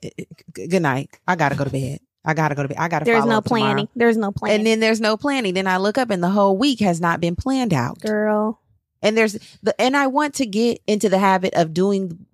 [0.52, 1.11] "Good night.
[1.26, 2.00] I gotta go to bed.
[2.24, 2.79] I gotta go to bed.
[2.79, 3.88] I gotta." There's follow no up tomorrow." planning.
[3.94, 4.57] There's no planning.
[4.59, 5.55] And then there's no planning.
[5.55, 8.00] Then I look up and the whole week has not been planned out.
[8.00, 8.61] Girl,
[9.02, 12.26] And there's the and I want to get into the habit of doing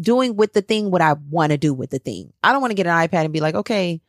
[0.00, 2.32] doing with the thing what I want to do with the thing.
[2.44, 4.00] I don't want to get an iPad and be like, okay,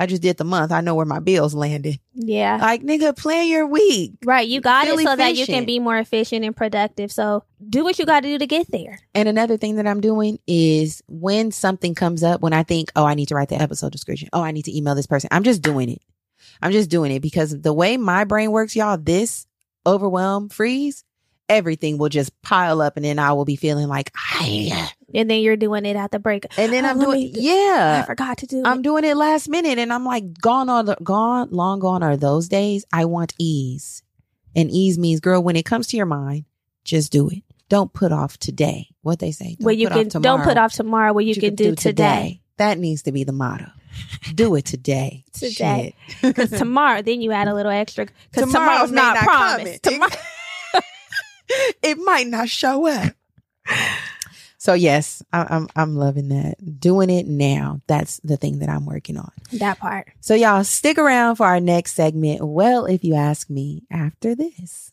[0.00, 0.70] I just did the month.
[0.70, 1.98] I know where my bills landed.
[2.14, 2.56] yeah.
[2.60, 4.12] Like, nigga, plan your week.
[4.24, 7.10] Right, you got Feel it so that you can be more efficient and productive.
[7.10, 9.00] So do what you got to do to get there.
[9.14, 13.04] And another thing that I'm doing is when something comes up, when I think, oh,
[13.04, 14.28] I need to write the episode description.
[14.32, 15.28] Oh, I need to email this person.
[15.32, 16.00] I'm just doing it.
[16.62, 19.46] I'm just doing it because the way my brain works, y'all, this
[19.84, 21.04] overwhelm freeze,
[21.48, 25.40] everything will just pile up and then I will be feeling like, I, And then
[25.40, 26.46] you're doing it at the break.
[26.58, 28.82] and then Oh, I'm doing, me do- I forgot to do I'm it.
[28.82, 32.48] doing it last minute and I'm like, gone are the, gone, long gone are those
[32.48, 32.84] days.
[32.92, 34.02] I want ease.
[34.54, 36.44] And ease means, girl, when it comes to your mind,
[36.84, 37.42] just do it.
[37.68, 38.88] Don't put off today.
[39.02, 39.56] What they say.
[39.58, 41.74] Don't Where you put can off don't put tomorrow off tomorrow what you, can do
[41.74, 42.40] today.
[42.56, 43.70] That needs to be the motto.
[44.34, 45.24] Do it today.
[45.32, 45.94] Today.
[46.22, 48.06] Because tomorrow, then you add a little extra.
[48.06, 49.82] Because Tomorrow tomorrow's not, not promised.
[49.84, 50.12] Tomorrow,
[51.82, 53.14] it might not show up.
[54.60, 56.80] So yes, I, I'm I'm loving that.
[56.80, 57.80] Doing it now.
[57.86, 59.30] That's the thing that I'm working on.
[59.52, 60.08] that part.
[60.20, 62.46] So y'all stick around for our next segment.
[62.46, 64.92] Well, if you ask me, after this.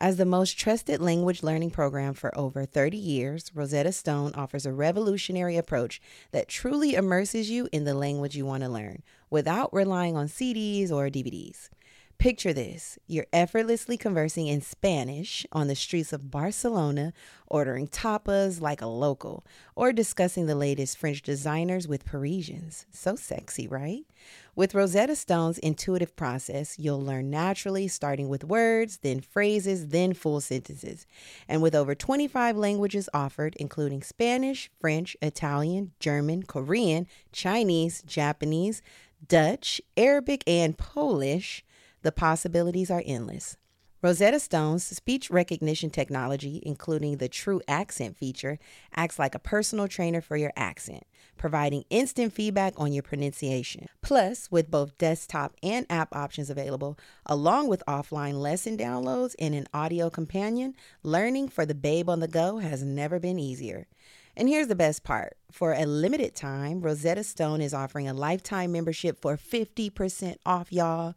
[0.00, 4.72] As the most trusted language learning program for over 30 years, Rosetta Stone offers a
[4.72, 10.16] revolutionary approach that truly immerses you in the language you want to learn without relying
[10.16, 11.68] on CDs or DVDs.
[12.18, 17.12] Picture this you're effortlessly conversing in Spanish on the streets of Barcelona,
[17.46, 22.86] ordering tapas like a local, or discussing the latest French designers with Parisians.
[22.90, 24.02] So sexy, right?
[24.56, 30.40] With Rosetta Stone's intuitive process, you'll learn naturally, starting with words, then phrases, then full
[30.40, 31.06] sentences.
[31.46, 38.82] And with over 25 languages offered, including Spanish, French, Italian, German, Korean, Chinese, Japanese,
[39.24, 41.64] Dutch, Arabic, and Polish,
[42.02, 43.56] the possibilities are endless.
[44.00, 48.60] Rosetta Stone's speech recognition technology, including the TruAccent feature,
[48.94, 51.02] acts like a personal trainer for your accent,
[51.36, 53.88] providing instant feedback on your pronunciation.
[54.00, 59.66] Plus, with both desktop and app options available, along with offline lesson downloads and an
[59.74, 63.88] audio companion, learning for the babe on the go has never been easier.
[64.36, 65.36] And here's the best part.
[65.50, 71.16] For a limited time, Rosetta Stone is offering a lifetime membership for 50% off, y'all.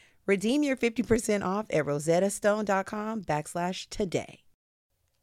[0.25, 4.43] Redeem your 50% off at rosettastone.com backslash today.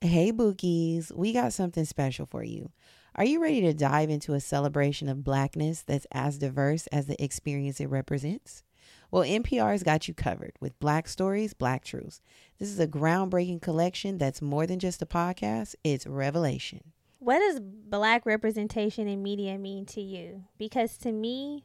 [0.00, 2.70] Hey, Bookies, we got something special for you.
[3.14, 7.20] Are you ready to dive into a celebration of blackness that's as diverse as the
[7.22, 8.62] experience it represents?
[9.10, 12.20] Well, NPR's got you covered with Black Stories, Black Truths.
[12.58, 16.92] This is a groundbreaking collection that's more than just a podcast, it's revelation.
[17.18, 20.44] What does black representation in media mean to you?
[20.56, 21.64] Because to me,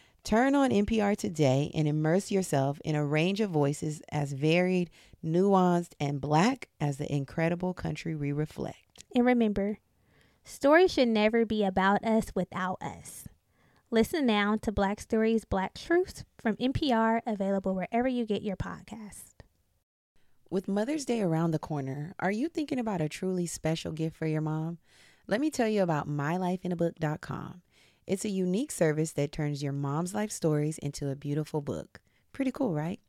[0.23, 4.91] Turn on NPR today and immerse yourself in a range of voices as varied,
[5.25, 8.77] nuanced, and black as the incredible country we reflect.
[9.15, 9.79] And remember,
[10.43, 13.27] stories should never be about us without us.
[13.89, 19.33] Listen now to Black Stories, Black Truths from NPR, available wherever you get your podcast.
[20.49, 24.27] With Mother's Day around the corner, are you thinking about a truly special gift for
[24.27, 24.77] your mom?
[25.27, 27.61] Let me tell you about mylifeinabook.com.
[28.07, 31.99] It's a unique service that turns your mom's life stories into a beautiful book.
[32.33, 32.99] Pretty cool, right?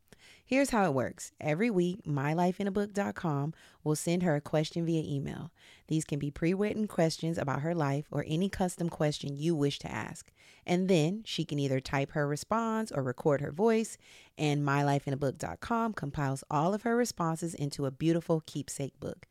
[0.45, 1.33] Here's how it works.
[1.41, 5.51] Every week, mylifeinabook.com will send her a question via email.
[5.89, 9.79] These can be pre written questions about her life or any custom question you wish
[9.81, 10.31] to ask.
[10.67, 13.97] And then she can either type her response or record her voice,
[14.37, 19.27] and mylifeinabook.com compiles all of her responses into a beautiful keepsake book.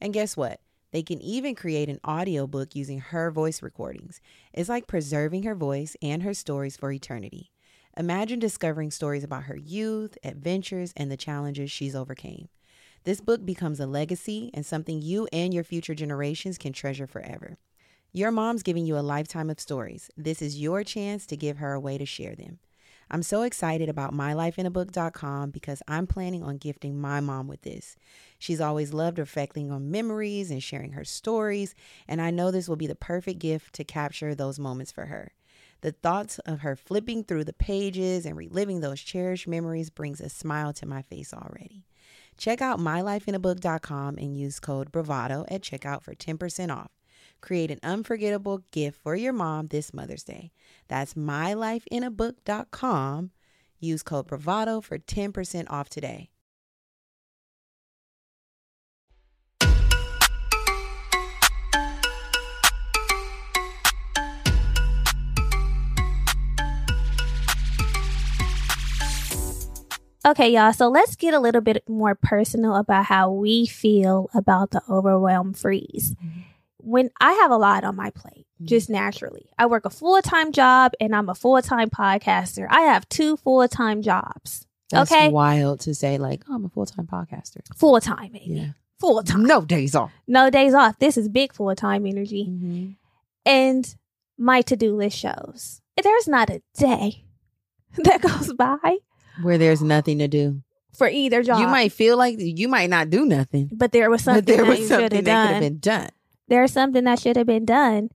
[0.00, 0.60] And guess what?
[0.94, 4.20] They can even create an audiobook using her voice recordings.
[4.52, 7.50] It's like preserving her voice and her stories for eternity.
[7.96, 12.48] Imagine discovering stories about her youth, adventures, and the challenges she's overcame.
[13.02, 17.58] This book becomes a legacy and something you and your future generations can treasure forever.
[18.12, 20.12] Your mom's giving you a lifetime of stories.
[20.16, 22.60] This is your chance to give her a way to share them.
[23.10, 27.96] I'm so excited about mylifeinabook.com because I'm planning on gifting my mom with this.
[28.38, 31.74] She's always loved reflecting on memories and sharing her stories,
[32.08, 35.32] and I know this will be the perfect gift to capture those moments for her.
[35.82, 40.30] The thoughts of her flipping through the pages and reliving those cherished memories brings a
[40.30, 41.84] smile to my face already.
[42.38, 46.90] Check out mylifeinabook.com and use code BRAVADO at checkout for 10% off.
[47.44, 50.50] Create an unforgettable gift for your mom this Mother's Day.
[50.88, 53.32] That's mylifeinabook.com.
[53.78, 56.30] Use code BRAVADO for 10% off today.
[70.26, 74.70] Okay, y'all, so let's get a little bit more personal about how we feel about
[74.70, 76.14] the overwhelm freeze.
[76.14, 76.53] Mm-hmm
[76.84, 78.66] when I have a lot on my plate, mm-hmm.
[78.66, 82.66] just naturally, I work a full time job and I'm a full time podcaster.
[82.68, 84.66] I have two full time jobs.
[84.90, 85.28] That's okay.
[85.30, 87.60] wild to say, like, oh, I'm a full time podcaster.
[87.76, 88.54] Full time, baby.
[88.54, 88.68] Yeah.
[89.00, 89.44] Full time.
[89.44, 90.12] No days off.
[90.26, 90.98] No days off.
[90.98, 92.46] This is big full time energy.
[92.48, 92.90] Mm-hmm.
[93.46, 93.94] And
[94.38, 97.24] my to do list shows there's not a day
[97.98, 98.98] that goes by
[99.42, 100.62] where there's nothing to do
[100.96, 101.60] for either job.
[101.60, 104.64] You might feel like you might not do nothing, but there was something but there
[104.64, 106.08] was something that could have been done
[106.48, 108.10] there's something that should have been done.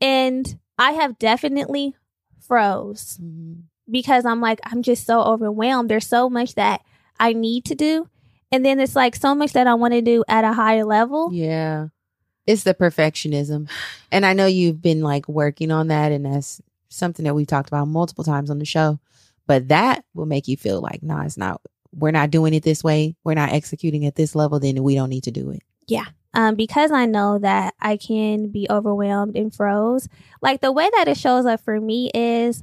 [0.00, 1.94] And I have definitely
[2.40, 3.60] froze mm-hmm.
[3.90, 5.90] because I'm like, I'm just so overwhelmed.
[5.90, 6.82] There's so much that
[7.18, 8.08] I need to do.
[8.50, 11.30] And then it's like so much that I want to do at a higher level.
[11.32, 11.88] Yeah.
[12.46, 13.68] It's the perfectionism.
[14.10, 16.12] And I know you've been like working on that.
[16.12, 18.98] And that's something that we've talked about multiple times on the show.
[19.46, 21.60] But that will make you feel like, nah, it's not,
[21.94, 23.16] we're not doing it this way.
[23.24, 24.60] We're not executing at this level.
[24.60, 25.62] Then we don't need to do it.
[25.86, 30.08] Yeah um, because I know that I can be overwhelmed and froze.
[30.42, 32.62] Like the way that it shows up for me is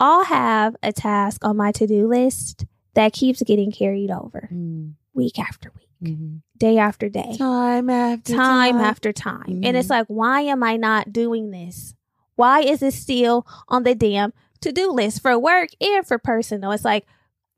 [0.00, 4.94] I'll have a task on my to do list that keeps getting carried over mm.
[5.14, 6.36] week after week, mm-hmm.
[6.58, 8.80] day after day, time after time, time.
[8.80, 9.40] after time.
[9.42, 9.64] Mm-hmm.
[9.64, 9.92] And it's mm-hmm.
[9.92, 11.94] like, why am I not doing this?
[12.36, 16.72] Why is it still on the damn to do list for work and for personal?
[16.72, 17.06] It's like,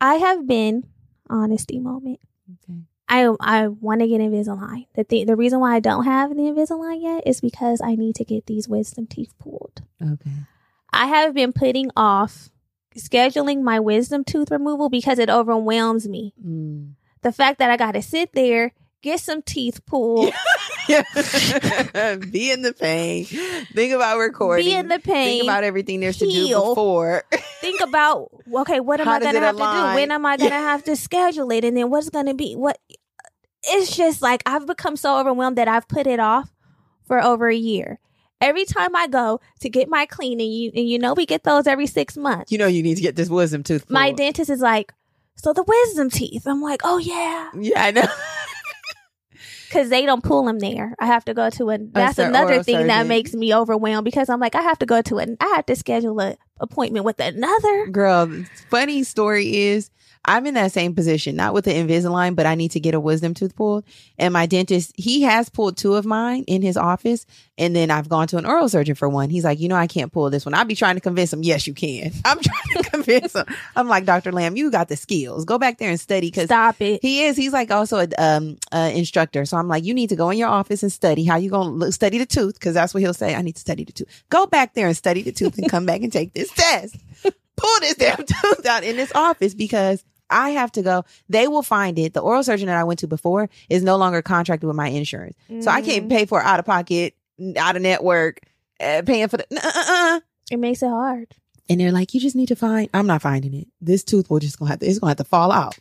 [0.01, 0.85] I have been
[1.31, 2.21] honesty moment.
[2.64, 2.81] Okay.
[3.09, 4.87] I I want to get Invisalign.
[4.95, 8.16] The th- the reason why I don't have the Invisalign yet is because I need
[8.16, 9.83] to get these wisdom teeth pulled.
[10.03, 10.31] Okay.
[10.92, 12.51] I have been putting off
[12.97, 16.33] scheduling my wisdom tooth removal because it overwhelms me.
[16.45, 16.92] Mm.
[17.23, 20.33] The fact that I got to sit there, get some teeth pulled,
[20.88, 23.25] be in the pain.
[23.27, 24.64] Think about recording.
[24.66, 27.25] be in the pain, Think about everything there's to do before.
[27.61, 29.95] think about okay, what am How I gonna have to do?
[29.95, 31.64] When am I gonna have to schedule it?
[31.64, 32.79] And then what's gonna be what?
[33.69, 36.51] It's just like I've become so overwhelmed that I've put it off
[37.07, 37.99] for over a year.
[38.41, 41.67] Every time I go to get my cleaning, you and you know we get those
[41.67, 42.53] every six months.
[42.53, 43.89] you know you need to get this wisdom tooth.
[43.91, 44.93] my dentist is like,
[45.37, 46.47] so the wisdom teeth.
[46.47, 48.07] I'm like, oh yeah, Yeah, I know.
[49.69, 50.95] because they don't pull them there.
[50.99, 51.79] I have to go to a.
[51.79, 55.03] That's sur- another thing that makes me overwhelmed because I'm like, I have to go
[55.03, 55.37] to an.
[55.41, 57.87] I have to schedule an appointment with another.
[57.89, 59.91] Girl, funny story is
[60.27, 63.01] I'm in that same position, not with the Invisalign, but I need to get a
[63.01, 63.85] wisdom tooth pulled.
[64.19, 67.27] And my dentist, he has pulled two of mine in his office.
[67.57, 69.31] And then I've gone to an oral surgeon for one.
[69.31, 70.53] He's like, you know, I can't pull this one.
[70.53, 72.12] I'll be trying to convince him, yes, you can.
[72.25, 73.47] I'm trying to convince him.
[73.77, 74.33] I'm like, Dr.
[74.33, 75.45] Lamb, you got the skills.
[75.45, 77.01] Go back there and study because Stop it.
[77.03, 77.37] he is.
[77.37, 79.45] He's like also an um uh, instructor.
[79.45, 81.71] So I'm like, you need to go in your office and study how you gonna
[81.71, 83.35] look, study the tooth because that's what he'll say.
[83.35, 84.25] I need to study the tooth.
[84.29, 86.97] Go back there and study the tooth and come back and take this test.
[87.57, 91.05] Pull this damn tooth out in this office because I have to go.
[91.29, 92.15] They will find it.
[92.15, 95.37] The oral surgeon that I went to before is no longer contracted with my insurance,
[95.61, 96.11] so I can't mm.
[96.11, 97.15] pay for out of pocket,
[97.57, 98.41] out of network,
[98.81, 99.47] uh, paying for the.
[99.53, 100.21] Uh-uh.
[100.51, 101.35] It makes it hard.
[101.69, 102.89] And they're like, you just need to find.
[102.95, 103.69] I'm not finding it.
[103.81, 104.87] This tooth will just gonna have to.
[104.87, 105.79] It's gonna have to fall out.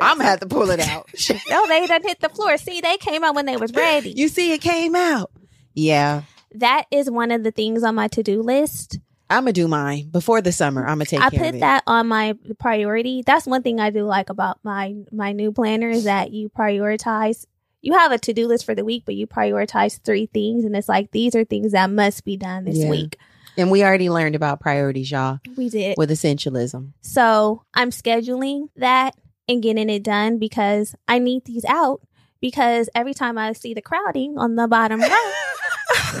[0.00, 1.08] I'm gonna have to pull it out.
[1.48, 2.56] No, they done hit the floor.
[2.56, 4.10] See, they came out when they was ready.
[4.10, 5.30] You see, it came out.
[5.74, 6.22] Yeah,
[6.54, 8.98] that is one of the things on my to do list.
[9.30, 10.82] I'm gonna do mine before the summer.
[10.82, 13.22] I'm gonna take I care of put that on my priority.
[13.24, 17.46] That's one thing I do like about my my new planner is that you prioritize.
[17.80, 20.74] You have a to do list for the week, but you prioritize three things, and
[20.76, 22.90] it's like these are things that must be done this Yeah.
[22.90, 23.16] week.
[23.56, 25.94] and we already learned about priorities, y'all, We did.
[25.96, 26.92] with essentialism.
[27.02, 29.14] So I'm scheduling that
[29.48, 32.00] and getting it done because I need these out
[32.40, 35.08] because every time I see the crowding on the bottom row,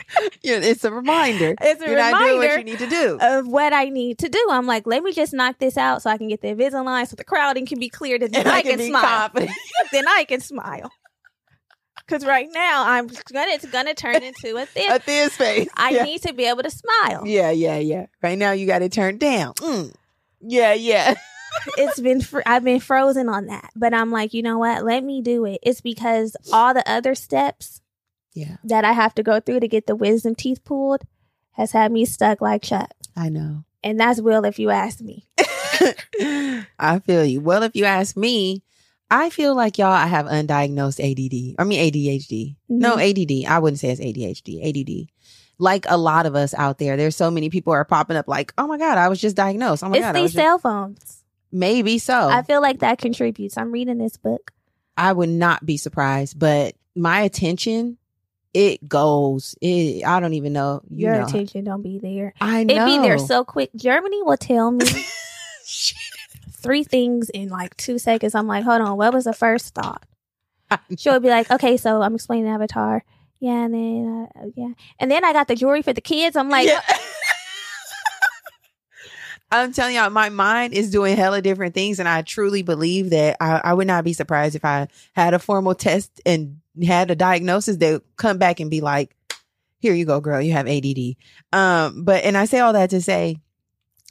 [0.42, 1.54] it's a reminder.
[1.60, 3.18] it's a You're not doing what you need to do.
[3.20, 4.46] of what I need to do.
[4.50, 7.16] I'm like, let me just knock this out so I can get the Invisalign so
[7.16, 9.30] the crowding can be cleared and then I, can, be smile.
[9.92, 10.90] then I can smile.
[12.06, 14.90] Because right now I'm gonna it's gonna turn into a thin.
[14.90, 15.68] A thin space.
[15.76, 16.02] I yeah.
[16.02, 17.22] need to be able to smile.
[17.26, 18.06] yeah, yeah, yeah.
[18.22, 19.54] Right now, you got it turned down.
[19.54, 19.94] Mm.
[20.40, 21.14] Yeah, yeah.
[21.76, 24.84] It's been fr- I've been frozen on that, but I'm like, you know what?
[24.84, 25.60] Let me do it.
[25.62, 27.81] It's because all the other steps
[28.34, 31.02] Yeah, that I have to go through to get the wisdom teeth pulled
[31.52, 33.64] has had me stuck like Chuck, I know.
[33.84, 35.26] and that's will if you ask me.
[36.78, 37.40] I feel you.
[37.40, 38.62] Well, if you ask me,
[39.10, 41.56] I feel like y'all, I have undiagnosed ADD.
[41.58, 42.56] I mean ADHD.
[42.68, 43.44] No, mm-hmm.
[43.46, 43.52] ADD.
[43.52, 44.64] I wouldn't say it's ADHD.
[44.66, 45.10] ADD.
[45.58, 48.54] Like a lot of us out there, there's so many people are popping up like,
[48.56, 49.84] oh my god, I was just diagnosed.
[49.84, 51.24] Oh my it's god, I these was just-" cell phones.
[51.52, 52.28] maybe so.
[52.28, 53.58] I feel like that contributes.
[53.58, 54.50] I'm reading this book.
[54.96, 57.98] I would not be surprised, but my attention,
[58.54, 59.54] it goes.
[59.60, 60.82] It, I don't even know.
[60.90, 61.26] You Your know.
[61.26, 62.34] attention don't be there.
[62.40, 62.74] I know.
[62.74, 63.70] It be there so quick.
[63.74, 64.86] Germany will tell me
[66.52, 68.34] three things in like two seconds.
[68.34, 70.04] I'm like, hold on, what was the first thought?
[70.96, 73.04] She'll be like, okay, so I'm explaining Avatar.
[73.40, 76.36] Yeah, and then uh, yeah, and then I got the jewelry for the kids.
[76.36, 76.80] I'm like, Yeah.
[79.50, 83.36] I'm telling y'all, my mind is doing hella different things, and I truly believe that
[83.38, 87.16] I, I would not be surprised if I had a formal test and had a
[87.16, 89.14] diagnosis they come back and be like,
[89.78, 91.16] "Here you go, girl, you have ADD."
[91.52, 93.36] Um, but and I say all that to say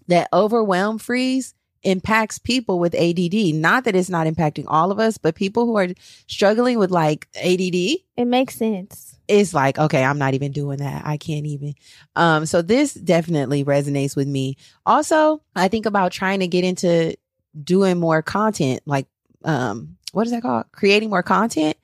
[0.07, 3.55] that overwhelm freeze impacts people with ADD.
[3.55, 5.87] Not that it's not impacting all of us, but people who are
[6.27, 7.75] struggling with like ADD,
[8.17, 9.15] it makes sense.
[9.27, 11.03] it's like, okay, I'm not even doing that.
[11.05, 11.73] I can't even.
[12.15, 14.57] Um, so this definitely resonates with me.
[14.85, 17.15] Also, I think about trying to get into
[17.63, 19.07] doing more content, like
[19.43, 20.65] um, what is that called?
[20.71, 21.77] Creating more content.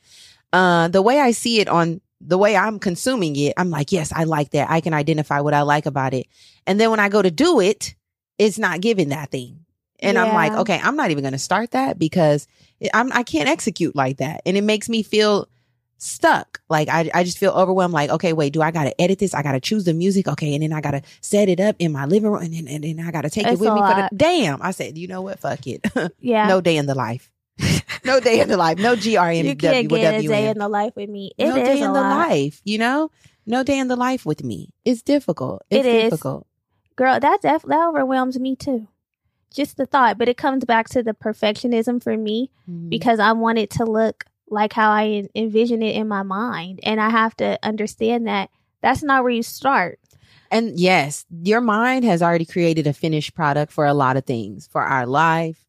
[0.54, 4.12] Uh, the way I see it on the way I'm consuming it, I'm like, yes,
[4.14, 4.70] I like that.
[4.70, 6.28] I can identify what I like about it.
[6.66, 7.96] And then when I go to do it,
[8.38, 9.66] it's not giving that thing.
[10.00, 12.48] And I'm like, okay, I'm not even going to start that because
[12.94, 14.42] I'm, I can't execute like that.
[14.46, 15.48] And it makes me feel
[15.98, 16.62] stuck.
[16.70, 17.94] Like I, I just feel overwhelmed.
[17.96, 19.34] Like, okay, wait, do I got to edit this?
[19.34, 20.28] I got to choose the music.
[20.28, 20.54] Okay.
[20.54, 22.84] And then I got to set it up in my living room and then, and
[22.84, 24.62] then I got to take it with me for the damn.
[24.62, 25.40] I said, you know what?
[25.40, 25.86] Fuck it.
[26.20, 27.32] Yeah, no day in the life.
[28.06, 28.78] No day in the life.
[28.78, 29.44] No GRM.
[29.46, 31.32] you can't get a day in the life with me.
[31.38, 32.30] It is no day in the lot.
[32.30, 33.12] life, you know?
[33.46, 34.70] No day in the life with me.
[34.86, 35.64] It's difficult.
[35.70, 36.04] It's It is.
[36.12, 36.46] difficult.
[36.96, 37.20] girl.
[37.20, 38.88] That def- that overwhelms me too.
[39.54, 40.18] just the thought.
[40.18, 42.90] But it comes back to the perfectionism for me Mhm.
[42.90, 46.82] because I want it to look like how I envision it in my mind.
[46.84, 48.50] And I have to understand that
[48.82, 50.00] that's not where you start.
[50.52, 54.68] And yes, your mind has already created a finished product for a lot of things,
[54.68, 55.66] for our life,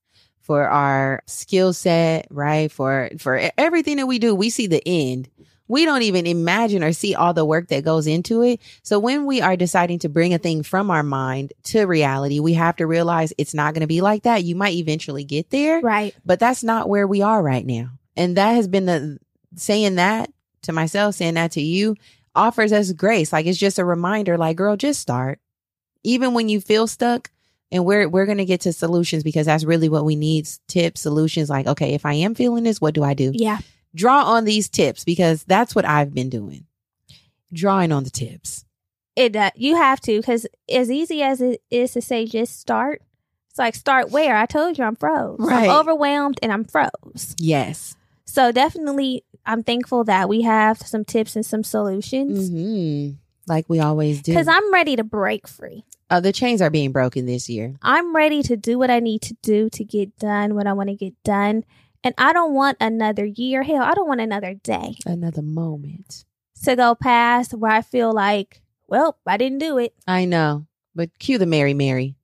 [0.49, 2.73] for our skill set, right?
[2.73, 5.29] For for everything that we do, we see the end.
[5.69, 8.63] We don't even imagine or see all the work that goes into it.
[8.83, 12.55] So when we are deciding to bring a thing from our mind to reality, we
[12.55, 14.43] have to realize it's not going to be like that.
[14.45, 16.15] You might eventually get there, Right.
[16.25, 17.91] but that's not where we are right now.
[18.17, 19.19] And that has been the
[19.57, 20.33] saying that
[20.63, 21.95] to myself, saying that to you
[22.35, 23.35] offers us grace.
[23.35, 25.39] Like it's just a reminder, like, girl, just start.
[26.03, 27.31] Even when you feel stuck,
[27.71, 30.49] and we're we're gonna get to solutions because that's really what we need.
[30.69, 33.33] Tips, solutions, like, okay, if I am feeling this, what do I do?
[33.35, 33.59] Yeah.
[33.95, 36.67] Draw on these tips because that's what I've been doing.
[37.53, 38.65] Drawing on the tips.
[39.17, 43.03] It uh, you have to because as easy as it is to say just start,
[43.51, 45.39] it's like start where I told you I'm froze.
[45.41, 45.69] Right.
[45.69, 47.35] I'm overwhelmed and I'm froze.
[47.39, 47.97] Yes.
[48.25, 53.11] So definitely, I'm thankful that we have some tips and some solutions hmm
[53.49, 54.33] Like we always do.
[54.33, 55.85] because I'm ready to break free.
[56.11, 57.77] uh, the chains are being broken this year.
[57.83, 60.89] I'm ready to do what I need to do to get done what I want
[60.91, 61.65] to get done.
[62.05, 63.63] And I don't want another year.
[63.65, 66.25] Hell, I don't want another day Another moment.
[66.65, 69.95] to go past where I feel like, well, I didn't do it.
[70.07, 70.67] I know.
[70.95, 72.15] But cue the Mary Mary.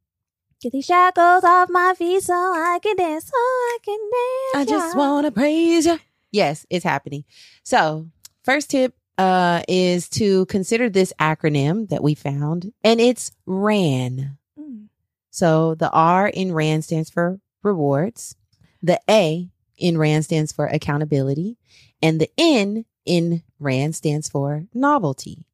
[0.60, 4.68] Get these shackles off my feet so I can dance, so I can dance.
[4.70, 5.98] I just want to praise you.
[6.32, 7.24] Yes, it's happening.
[7.64, 8.08] So,
[8.42, 14.38] first tip uh is to consider this acronym that we found and it's RAN.
[14.58, 14.88] Mm.
[15.30, 18.36] So, the R in RAN stands for rewards.
[18.82, 19.48] The A
[19.78, 21.56] in RAN stands for accountability
[22.02, 25.46] and the N in RAN stands for novelty.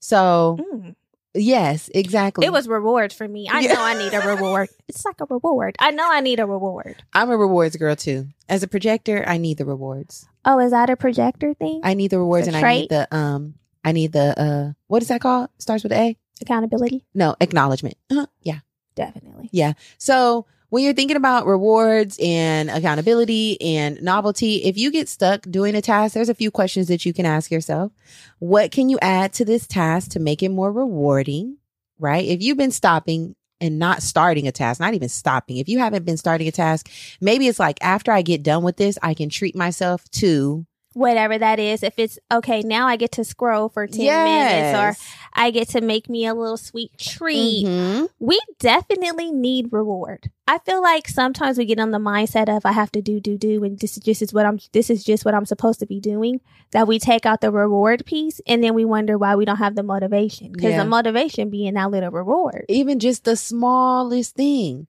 [0.00, 0.94] So, Mm.
[1.34, 2.46] Yes, exactly.
[2.46, 3.48] It was rewards for me.
[3.50, 3.74] I Yeah.
[3.74, 4.68] know I need a reward.
[4.88, 5.76] It's like a reward.
[5.78, 7.02] I know I need a reward.
[7.12, 8.28] I'm a rewards girl too.
[8.48, 10.26] As a projector, I need the rewards.
[10.44, 11.80] Oh, is that a projector thing?
[11.82, 13.54] I need the rewards and I need the um
[13.84, 15.48] I need the uh what is that called?
[15.58, 16.16] Starts with A?
[16.42, 17.04] Accountability?
[17.14, 17.96] No, acknowledgement.
[18.10, 18.26] Uh-huh.
[18.42, 18.58] Yeah.
[18.94, 19.48] Definitely.
[19.52, 19.72] Yeah.
[19.98, 25.76] So when you're thinking about rewards and accountability and novelty, if you get stuck doing
[25.76, 27.92] a task, there's a few questions that you can ask yourself.
[28.40, 31.58] What can you add to this task to make it more rewarding?
[32.00, 32.24] Right?
[32.24, 36.04] If you've been stopping and not starting a task, not even stopping, if you haven't
[36.04, 39.28] been starting a task, maybe it's like after I get done with this, I can
[39.28, 41.82] treat myself to Whatever that is.
[41.82, 45.80] If it's okay, now I get to scroll for 10 minutes or I get to
[45.80, 47.66] make me a little sweet treat.
[47.66, 48.08] Mhm.
[48.20, 50.30] We definitely need reward.
[50.46, 53.36] I feel like sometimes we get on the mindset of I have to do, do,
[53.36, 56.00] do, and this is just what I'm this is just what I'm supposed to be
[56.00, 56.40] doing.
[56.72, 59.74] That we take out the reward piece and then we wonder why we don't have
[59.74, 60.52] the motivation.
[60.52, 60.82] Because Yeah.
[60.84, 62.66] the motivation being that little reward.
[62.68, 64.86] even just the smallest thing.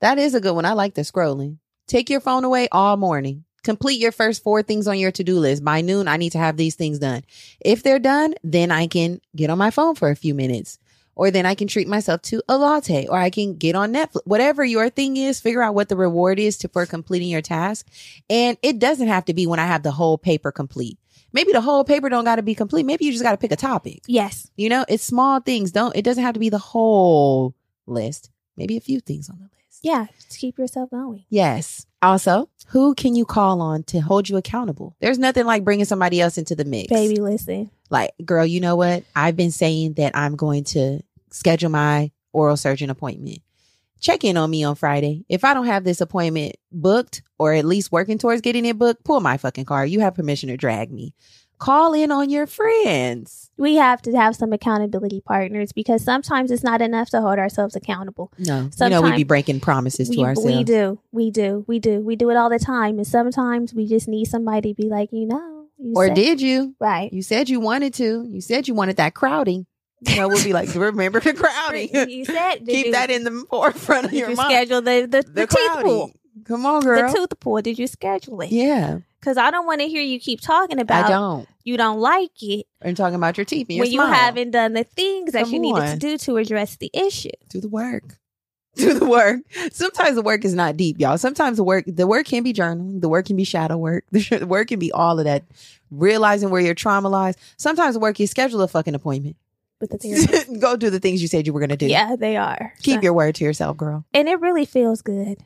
[0.00, 0.64] That is a good one.
[0.64, 1.58] I like the scrolling.
[1.86, 3.44] Take your phone away all morning.
[3.62, 5.64] Complete your first four things on your to do list.
[5.64, 7.22] By noon, I need to have these things done.
[7.60, 10.78] If they're done, then I can get on my phone for a few minutes.
[11.14, 14.22] Or then I can treat myself to a latte or I can get on Netflix.
[14.24, 17.86] Whatever your thing is, figure out what the reward is to, for completing your task.
[18.30, 20.98] And it doesn't have to be when I have the whole paper complete.
[21.32, 22.86] Maybe the whole paper don't got to be complete.
[22.86, 24.02] Maybe you just got to pick a topic.
[24.06, 24.50] Yes.
[24.56, 25.72] You know, it's small things.
[25.72, 27.54] Don't it doesn't have to be the whole
[27.86, 28.30] list.
[28.56, 29.80] Maybe a few things on the list.
[29.82, 30.06] Yeah.
[30.30, 31.24] to keep yourself going.
[31.28, 31.86] Yes.
[32.02, 34.94] Also, who can you call on to hold you accountable?
[35.00, 36.88] There's nothing like bringing somebody else into the mix.
[36.88, 37.70] Baby, listen.
[37.90, 39.02] Like, girl, you know what?
[39.16, 41.00] I've been saying that I'm going to
[41.30, 43.40] schedule my oral surgeon appointment.
[43.98, 45.24] Check in on me on Friday.
[45.28, 49.04] If I don't have this appointment booked or at least working towards getting it booked,
[49.04, 49.84] pull my fucking car.
[49.84, 51.12] You have permission to drag me.
[51.60, 53.50] Call in on your friends.
[53.58, 57.76] We have to have some accountability partners because sometimes it's not enough to hold ourselves
[57.76, 58.32] accountable.
[58.38, 60.46] No, you know we be breaking promises to ourselves.
[60.46, 60.98] we do.
[61.12, 61.64] We do.
[61.68, 62.00] We do.
[62.00, 62.96] We do it all the time.
[62.96, 66.40] And sometimes we just need somebody to be like, you know, you Or said- did
[66.40, 66.74] you?
[66.80, 67.12] Right.
[67.12, 68.24] You said you wanted to.
[68.26, 69.66] You said you wanted that crowding.
[70.08, 71.90] You know, we'll be like, remember the crowding.
[72.08, 74.48] You said, Keep you, that in the forefront of your you mind.
[74.48, 76.10] schedule the, the, the, the teeth pool?
[76.44, 77.06] Come on, girl.
[77.12, 77.60] The tooth pool.
[77.60, 78.50] Did you schedule it?
[78.50, 81.48] yeah, Because I don't want to hear you keep talking about I don't.
[81.62, 83.88] you don't like it And talking about your teeth when smile.
[83.90, 85.88] you haven't done the things that Come you needed on.
[85.92, 87.28] to do to address the issue.
[87.48, 88.16] do the work.
[88.76, 89.40] Do the work.
[89.72, 91.18] Sometimes the work is not deep, y'all.
[91.18, 93.00] Sometimes the work, the work can be journaling.
[93.00, 94.04] The work can be shadow work.
[94.12, 95.42] The work can be all of that.
[95.90, 97.34] Realizing where your trauma lies.
[97.56, 99.34] Sometimes the work is schedule a fucking appointment.
[99.80, 100.60] With the therapist.
[100.60, 101.86] Go do the things you said you were going to do.
[101.86, 102.72] yeah, they are.
[102.80, 104.04] Keep So- your word to yourself, girl.
[104.14, 105.38] and it really feels good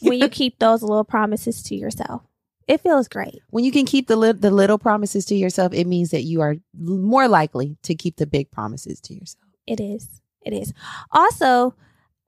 [0.00, 2.22] when you keep those little promises to yourself.
[2.68, 3.40] It feels great.
[3.50, 6.40] When you can keep the li- the little promises to yourself, it means that you
[6.40, 9.44] are more likely to keep the big promises to yourself.
[9.66, 10.08] It is.
[10.44, 10.72] It is.
[11.12, 11.74] Also,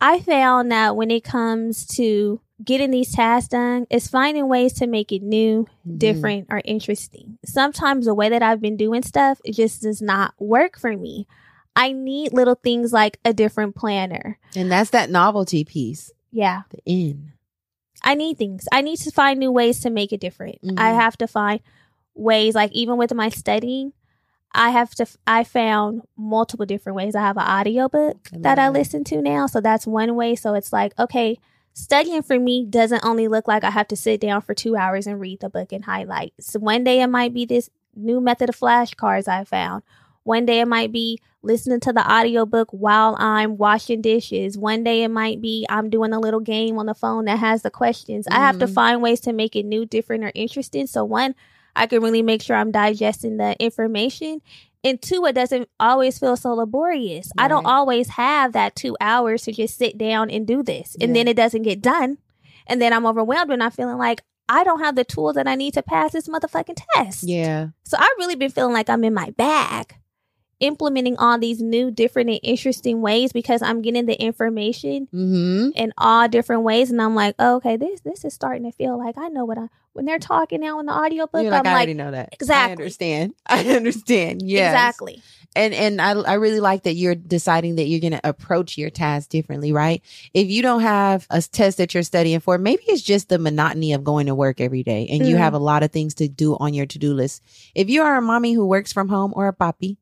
[0.00, 4.86] I found that when it comes to getting these tasks done, is finding ways to
[4.86, 5.98] make it new, Mhm.
[5.98, 7.38] different, or interesting.
[7.44, 11.26] Sometimes the way that I've been doing stuff, it just does not work for me.
[11.76, 14.38] I need little things like a different planner.
[14.56, 16.62] And that's that novelty piece, Yeah.
[16.70, 17.32] the in.
[18.02, 18.66] I need things.
[18.72, 20.62] I need to find new ways to make it different.
[20.62, 20.78] Mhm.
[20.78, 21.60] I have to find
[22.14, 23.92] ways, like even with my studying,
[24.54, 27.14] I have to, I found multiple different ways.
[27.14, 29.46] I have an audiobook I that I listen to now.
[29.46, 30.34] So that's one way.
[30.34, 31.38] So it's like, okay,
[31.74, 35.06] studying for me doesn't only look like I have to sit down for two hours
[35.06, 36.32] and read the book and highlight.
[36.40, 39.82] So one day it might be this new method of flashcards I found.
[40.28, 44.58] One day it might be listening to the audiobook while I'm washing dishes.
[44.58, 47.62] One day it might be I'm doing a little game on the phone that has
[47.62, 48.28] the questions.
[48.30, 48.74] I have to Mhm.
[48.74, 50.86] find ways to make it new, different, or interesting.
[50.86, 51.34] So one,
[51.74, 54.42] I can really make sure I'm digesting the information.
[54.84, 57.32] And two, it doesn't always feel so laborious.
[57.38, 60.94] I don't always have that two hours to just sit down and do this.
[61.00, 61.20] And Yeah.
[61.20, 62.18] then it doesn't get done.
[62.66, 65.54] And then I'm overwhelmed and I'm feeling like I don't have the tools that I
[65.54, 67.22] need to pass this motherfucking test.
[67.22, 67.68] Yeah.
[67.84, 69.94] So I've really been feeling like I'm in my bag
[70.60, 75.70] implementing all these new, different, and interesting ways because I'm getting the information Mm-hmm.
[75.74, 76.90] in all different ways.
[76.90, 79.58] And I'm like, oh, okay, this this is starting to feel like I know what
[79.58, 82.10] I when they're talking now in the audiobook, You're like, I'm I like, already know
[82.12, 82.28] that.
[82.32, 82.68] Exactly.
[82.68, 83.34] I understand.
[83.46, 84.42] I understand.
[84.42, 85.22] Yeah, exactly.
[85.56, 88.90] And and I I really like that you're deciding that you're going to approach your
[88.90, 90.02] task differently, right?
[90.34, 93.92] If you don't have a test that you're studying for, maybe it's just the monotony
[93.92, 95.38] of going to work every day and you Mhm.
[95.38, 97.42] have a lot of things to do on your to-do list.
[97.74, 99.96] If you are a mommy who works from home or a papi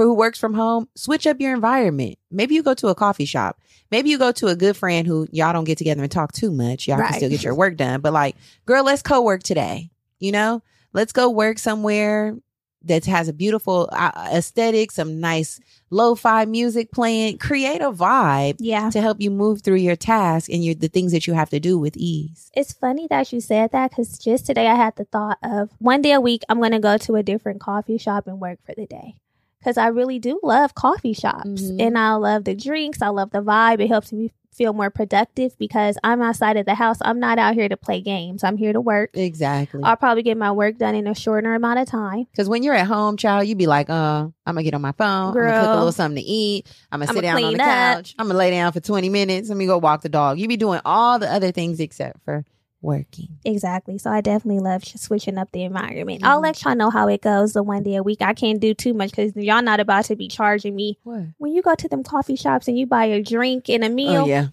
[0.00, 2.16] for who works from home, switch up your environment.
[2.30, 3.60] Maybe you go to a coffee shop.
[3.90, 6.50] Maybe you go to a good friend who y'all don't get together and talk too
[6.50, 6.88] much.
[6.88, 7.08] Y'all Right.
[7.10, 8.34] can still get your work done, but like,
[8.64, 9.90] girl, let's co-work today.
[10.18, 10.62] You know,
[10.94, 12.34] let's go work somewhere
[12.84, 17.36] that has a beautiful uh, aesthetic, some nice lo-fi music playing.
[17.36, 18.88] Create a vibe Yeah.
[18.88, 21.60] to help you move through your task and your the things that you have to
[21.60, 22.50] do with ease.
[22.56, 26.00] It's funny that you said that because just today I had the thought of one
[26.00, 28.74] day a week I'm going to go to a different coffee shop and work for
[28.74, 29.16] the day.
[29.60, 31.80] Because I really do love coffee shops Mhm.
[31.80, 33.02] and I love the drinks.
[33.02, 33.80] I love the vibe.
[33.80, 36.98] It helps me feel more productive because I'm outside of the house.
[37.02, 38.42] I'm not out here to play games.
[38.42, 39.10] I'm here to work.
[39.14, 39.80] Exactly.
[39.84, 42.24] I'll probably get my work done in a shorter amount of time.
[42.30, 44.92] Because when you're at home, child, you be like, uh, I'm gonna get on my
[44.92, 45.28] phone.
[45.28, 46.66] I'm gonna cook a little something to eat.
[46.90, 47.68] I'm gonna sit down on the up.
[47.96, 48.14] couch.
[48.18, 49.48] I'm gonna lay down for 20 minutes.
[49.50, 50.38] Let me go walk the dog.
[50.38, 52.44] You be doing all the other things except for
[52.82, 53.28] working.
[53.44, 53.98] Exactly.
[53.98, 56.24] So I definitely love switching up the environment.
[56.24, 56.42] I'll Mhm.
[56.44, 58.22] let y'all know how it goes the one day a week.
[58.22, 61.24] I can't do too much because y'all not about to be charging me What?
[61.38, 64.22] when you go to them coffee shops and you buy a drink and a meal.
[64.22, 64.48] Oh yeah.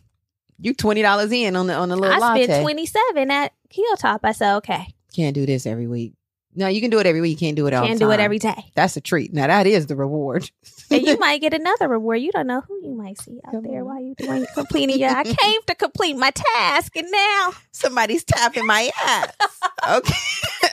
[0.59, 2.43] You twenty dollars in on the on the little I latte.
[2.45, 4.21] spent twenty seven at Hilltop.
[4.23, 6.13] I said, okay, Can't do this every week.
[6.55, 7.39] No, you can do it every week.
[7.39, 8.71] You can't do it all can't do it every day.
[8.73, 9.31] That's a treat.
[9.33, 10.49] Now that is the reward.
[10.91, 12.21] and you might get another reward.
[12.21, 13.85] You don't know who you might see out Come there on.
[13.85, 15.09] while you're doing completing your.
[15.09, 19.31] I came to complete my task, and now Somebody's tapping my ass.
[19.89, 20.13] okay.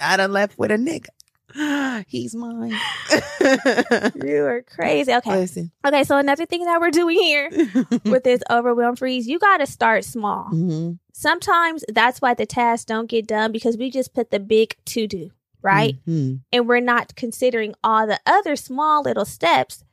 [0.01, 1.09] I done left with a nigga.
[2.09, 2.75] He's mine.
[4.25, 5.13] you are crazy.
[5.13, 5.71] Okay, Listen.
[5.87, 6.03] okay.
[6.05, 7.49] So another thing that we're doing here
[8.05, 10.49] with this overwhelm freeze, you got to start small.
[10.53, 10.99] Mhm.
[11.13, 15.07] Sometimes that's why the tasks don't get done because we just put the big to
[15.07, 15.31] do
[15.63, 16.41] right, Mhm.
[16.53, 19.84] and we're not considering all the other small little steps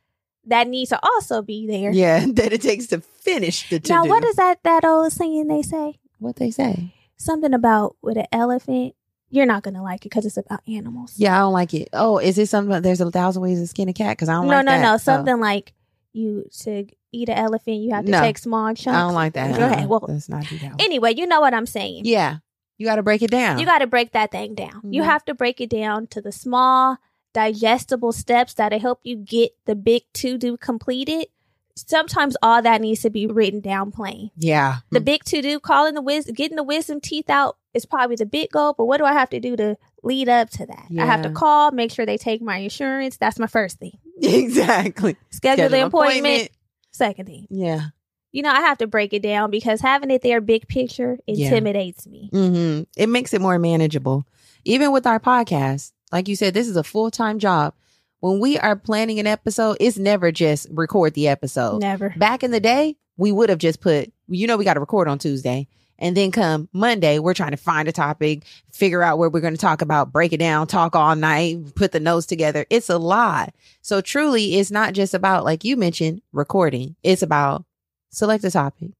[0.46, 1.92] that need to also be there.
[1.92, 5.48] Yeah, that it takes to finish the to Now, what is that that old saying
[5.48, 5.98] they say?
[6.18, 6.92] what they say?
[7.16, 8.94] Something about with an elephant.
[9.30, 11.14] You're not gonna like it because it's about animals.
[11.16, 11.88] Yeah, I don't like it.
[11.92, 12.70] Oh, is it something?
[12.70, 14.72] about There's a thousand ways to skin a cat because I don't no, like no,
[14.72, 14.82] that.
[14.82, 14.94] no.
[14.94, 15.72] Oh, Something like
[16.12, 18.20] you to eat an elephant, you have to No.
[18.20, 18.86] take small chunks.
[18.88, 19.52] I don't like that.
[19.54, 19.86] Okay, Uh-uh.
[19.88, 20.80] well, let's not do that.
[20.82, 22.02] anyway, you know what I'm saying.
[22.04, 22.38] yeah,
[22.78, 23.58] you got to break it down.
[23.58, 24.82] You got to break that thing down.
[24.90, 25.06] You Mhm.
[25.06, 26.98] have to break it down to the small,
[27.32, 31.26] digestible steps that'll help you get the big to do completed.
[31.74, 34.30] Sometimes all that needs to be written down plain.
[34.36, 38.16] yeah, The big to do, calling the wisdom, getting the wisdom teeth out is probably
[38.16, 38.74] the big goal.
[38.76, 40.86] But what do I have to do to lead up to that?
[40.98, 43.16] I have to call, make sure they take my insurance.
[43.16, 43.98] That's my first thing.
[44.22, 45.16] exactly.
[45.30, 46.50] Schedule, the an appointment.
[46.90, 47.46] Second thing.
[47.48, 47.86] Yeah.
[48.32, 51.46] You know, I have to break it down because having it there big picture Yeah.
[51.46, 52.28] intimidates me.
[52.32, 54.26] hmm It makes it more manageable.
[54.64, 57.74] Even with our podcast, like you said, this is a full time job.
[58.20, 61.80] When we are planning an episode, it's never just record the episode.
[61.80, 62.14] Never.
[62.16, 65.08] Back in the day, we would have just put, you know, we got to record
[65.08, 65.66] on Tuesday.
[65.98, 69.54] And then come Monday, we're trying to find a topic, figure out where we're going
[69.54, 72.66] to talk about, break it down, talk all night, put the notes together.
[72.70, 73.54] It's a lot.
[73.82, 76.96] So truly, it's not just about, like you mentioned, recording.
[77.04, 77.64] It's about
[78.10, 78.90] select a topic,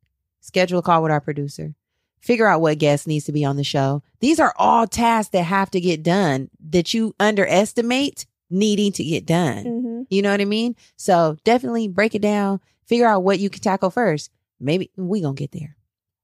[0.40, 1.74] schedule a call with our producer,
[2.22, 4.02] figure out what guest needs to be on the show.
[4.20, 9.26] These are all tasks that have to get done that you underestimate needing to get
[9.26, 9.64] done.
[9.64, 10.76] hmm You know what I mean?
[10.96, 14.30] So definitely break it down, figure out what you can tackle first.
[14.60, 15.76] maybe we gonna get there.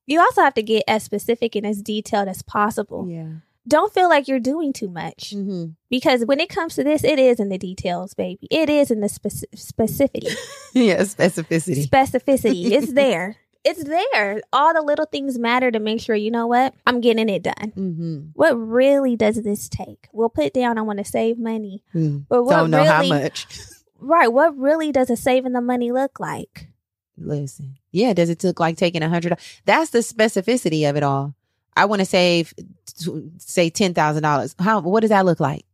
[0.06, 3.06] You also have to get as specific and as detailed as possible.
[3.10, 3.28] Yeah.
[3.66, 5.72] Don't feel like you're doing too much Mm-hmm.
[5.90, 8.46] because when it comes to this, it is in the details, baby.
[8.50, 10.34] It is in the speci- specificity.
[10.72, 11.86] yeah, specificity.
[11.86, 12.70] Specificity.
[12.70, 13.36] it's there.
[13.64, 14.40] It's there.
[14.52, 16.74] All the little things matter to make sure, you know what?
[16.86, 17.72] I'm getting it done.
[17.76, 18.18] mm-hmm.
[18.34, 20.08] What really does this take?
[20.12, 21.82] We'll put down, I want to save money.
[21.92, 23.46] But what Don't know how much.
[24.00, 24.32] Right.
[24.32, 26.68] What really does a saving the money look like?
[27.16, 27.78] Listen.
[27.90, 29.36] Yeah, does it look like taking a hundred?
[29.64, 31.34] That's the specificity of it all.
[31.76, 32.54] I want to save,
[33.38, 34.54] say ten thousand dollars.
[34.58, 34.80] How?
[34.82, 35.64] What does that look like?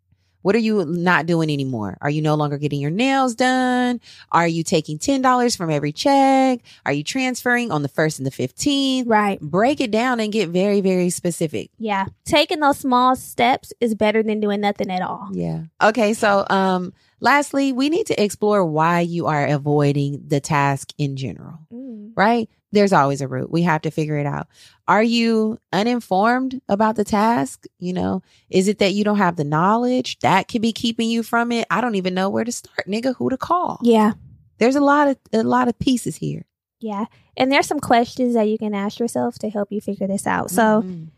[0.44, 1.96] What are you not doing anymore?
[2.02, 3.98] Are you no longer getting your nails done?
[4.30, 6.60] Are you taking ten dollars from every check?
[6.84, 9.08] Are you transferring on the first and the fifteenth?
[9.08, 9.40] Right.
[9.40, 11.70] Break it down and get very, very specific.
[11.78, 12.08] Yeah.
[12.26, 15.30] Taking those small steps is better than doing nothing at all.
[15.32, 15.62] Yeah.
[15.82, 16.12] Okay.
[16.12, 21.58] So, um, lastly, we need to explore why you are avoiding the task in general.
[21.72, 22.12] Mm.
[22.16, 22.48] right?
[22.74, 23.50] There's always a route.
[23.50, 24.48] We have to figure it out.
[24.88, 27.66] Are you uninformed about the task?
[27.78, 31.22] You know, is it that you don't have the knowledge that could be keeping you
[31.22, 31.66] from it?
[31.70, 33.78] I don't even know where to start, nigga, who to call.
[33.82, 34.12] Yeah.
[34.58, 36.44] There's a lot of a lot of pieces here.
[36.80, 37.06] Yeah.
[37.36, 40.50] And there's some questions that you can ask yourself to help you figure this out.
[40.50, 41.08] So Mhm.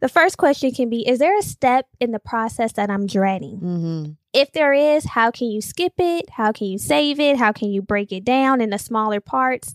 [0.00, 3.60] the first question can be Is there a step in the process that I'm dreading?
[3.60, 4.16] Mhm.
[4.32, 6.30] If there is, how can you skip it?
[6.30, 7.36] How can you save it?
[7.38, 9.74] How can you break it down into smaller parts?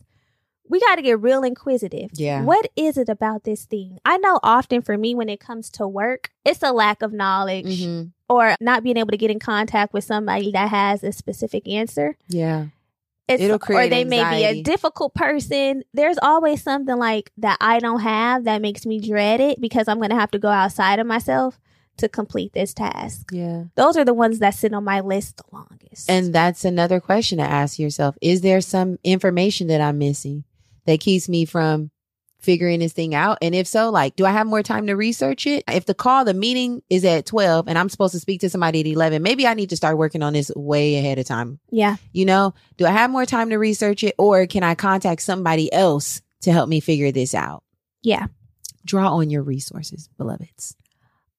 [0.71, 2.11] We got to get real inquisitive.
[2.13, 2.43] Yeah.
[2.43, 3.99] What is it about this thing?
[4.05, 7.83] I know often for me, when it comes to work, it's a lack of knowledge
[7.83, 8.11] Mhm.
[8.29, 12.17] or not being able to get in contact with somebody that has a specific answer.
[12.29, 12.67] Yeah.
[13.27, 15.83] It's, It'll create or they may be a difficult person.
[15.93, 19.97] There's always something like that I don't have that makes me dread it because I'm
[19.97, 21.59] going to have to go outside of myself
[21.97, 23.29] to complete this task.
[23.31, 23.65] Yeah.
[23.75, 26.09] Those are the ones that sit on my list the longest.
[26.09, 28.17] And that's another question to ask yourself.
[28.21, 30.45] Is there some information that I'm missing
[30.85, 31.91] that keeps me from
[32.39, 33.37] figuring this thing out?
[33.41, 35.63] And if so, like, do I have more time to research it?
[35.67, 38.79] If the call, the meeting is at 12 and I'm supposed to speak to somebody
[38.81, 41.59] at 11, maybe I need to start working on this way ahead of time.
[41.69, 45.21] yeah, You know, do I have more time to research it or can I contact
[45.21, 47.63] somebody else to help me figure this out?
[48.01, 48.27] yeah.
[48.83, 50.75] Draw on your resources, beloveds.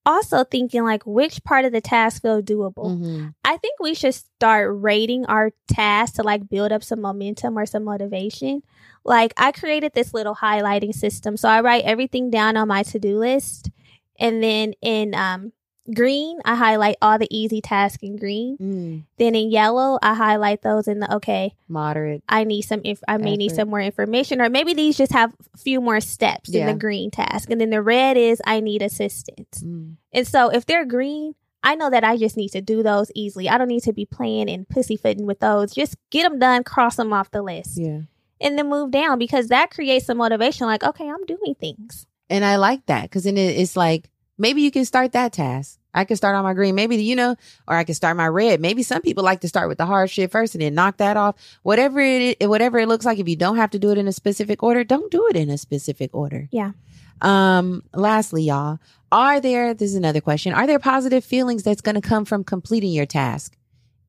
[0.04, 2.98] Also thinking like which part of the task feel doable.
[2.98, 3.34] Mhm.
[3.44, 7.66] I think we should start rating our tasks to like build up some momentum or
[7.66, 8.62] some motivation.
[9.04, 11.36] Like I created this little highlighting system.
[11.36, 13.70] So I write everything down on my to-do list
[14.18, 15.52] and then in um
[15.94, 18.56] green I highlight all the easy tasks in green.
[18.58, 19.02] Mm.
[19.18, 22.22] Then in yellow I highlight those in the okay, Moderate.
[22.28, 25.32] I need some inf- I may need some more information or maybe these just have
[25.54, 27.50] a few more steps in the green task.
[27.50, 29.62] And then the red is I need assistance.
[29.62, 29.96] Mm.
[30.12, 33.48] And so if they're green, I know that I just need to do those easily.
[33.48, 35.72] I don't need to be playing and pussyfooting with those.
[35.72, 38.00] Just get them done, cross them off the list, Yeah.
[38.40, 40.66] and then move down because that creates some motivation.
[40.66, 42.06] Like, okay, I'm doing things.
[42.28, 44.08] And I like that because then it's like
[44.38, 45.78] maybe you can start that task.
[45.94, 47.36] I can start on my green, maybe you know,
[47.68, 48.60] or I can start my red.
[48.60, 51.16] Maybe some people like to start with the hard shit first and then knock that
[51.16, 51.36] off.
[51.62, 54.08] Whatever it is, whatever it looks like, if you don't have to do it in
[54.08, 56.48] a specific order, don't do it in a specific order.
[56.50, 56.72] Yeah.
[57.20, 57.82] Um.
[57.94, 58.78] Lastly, y'all,
[59.10, 59.74] are there?
[59.74, 60.54] This is another question.
[60.54, 63.56] Are there positive feelings that's going to come from completing your task?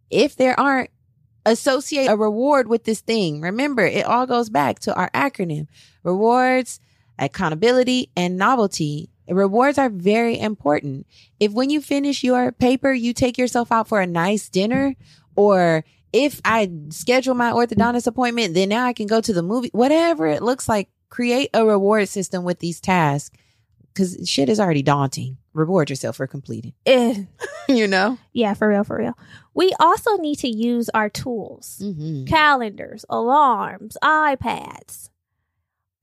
[0.10, 0.90] If there aren't,
[1.46, 3.42] associate a reward with this thing.
[3.42, 5.68] Remember, it all goes back to our acronym:
[6.04, 6.80] rewards,
[7.20, 9.10] accountability, and novelty.
[9.28, 11.08] Rewards are very important.
[11.40, 14.96] If when you finish your paper, you take yourself out for a nice dinner,
[15.36, 19.70] or if I schedule my orthodontist appointment, then now I can go to the movie,
[19.74, 23.36] whatever it looks like, create a reward system with these tasks
[23.94, 25.38] because shit is already daunting.
[25.54, 27.26] Reward yourself for completing, Eh,
[27.70, 28.18] you know?
[28.34, 29.16] yeah, for real, for real.
[29.54, 32.26] We also need to use our tools Mm-hmm.
[32.26, 35.10] calendars, alarms, iPads,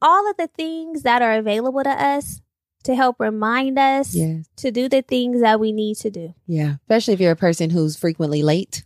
[0.00, 2.40] all of the things that are available to us
[2.84, 4.46] to help remind us Yes.
[4.56, 6.34] to do the things that we need to do.
[6.46, 6.76] Yeah.
[6.82, 8.84] Especially if you're a person who's frequently late,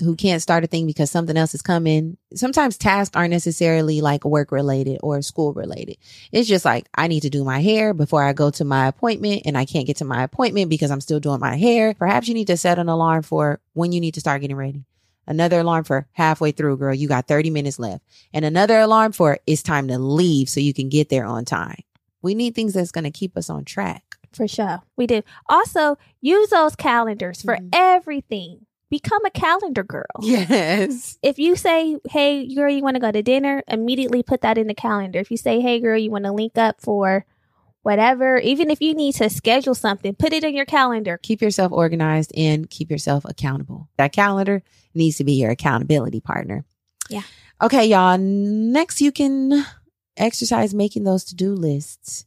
[0.00, 2.16] who can't start a thing because something else is coming.
[2.34, 5.96] Sometimes tasks aren't necessarily like work related or school related.
[6.32, 9.42] It's just like, I need to do my hair before I go to my appointment
[9.44, 11.94] and I can't get to my appointment because I'm still doing my hair.
[11.94, 14.86] Perhaps you need to set an alarm for when you need to start getting ready.
[15.26, 16.94] Another alarm for halfway through, girl.
[16.94, 18.02] You got 30 minutes left.
[18.32, 21.82] And another alarm for it's time to leave so you can get there on time.
[22.22, 24.16] We need things that's going to keep us on track.
[24.32, 24.82] For sure.
[24.96, 25.22] We do.
[25.48, 27.68] Also, use those calendars for Mhm.
[27.72, 28.66] everything.
[28.90, 30.04] Become a calendar girl.
[30.20, 31.16] Yes.
[31.22, 34.66] If you say, hey, girl, you want to go to dinner, immediately put that in
[34.66, 35.18] the calendar.
[35.20, 37.24] If you say, hey, girl, you want to link up for
[37.82, 41.18] whatever, even if you need to schedule something, put it in your calendar.
[41.22, 43.88] keep yourself organized and keep yourself accountable.
[43.96, 44.62] That calendar
[44.94, 46.64] needs to be your accountability partner.
[47.08, 47.22] Yeah.
[47.62, 48.18] Okay, y'all.
[48.18, 49.64] Next, you can
[50.16, 52.26] exercise making those to-do lists.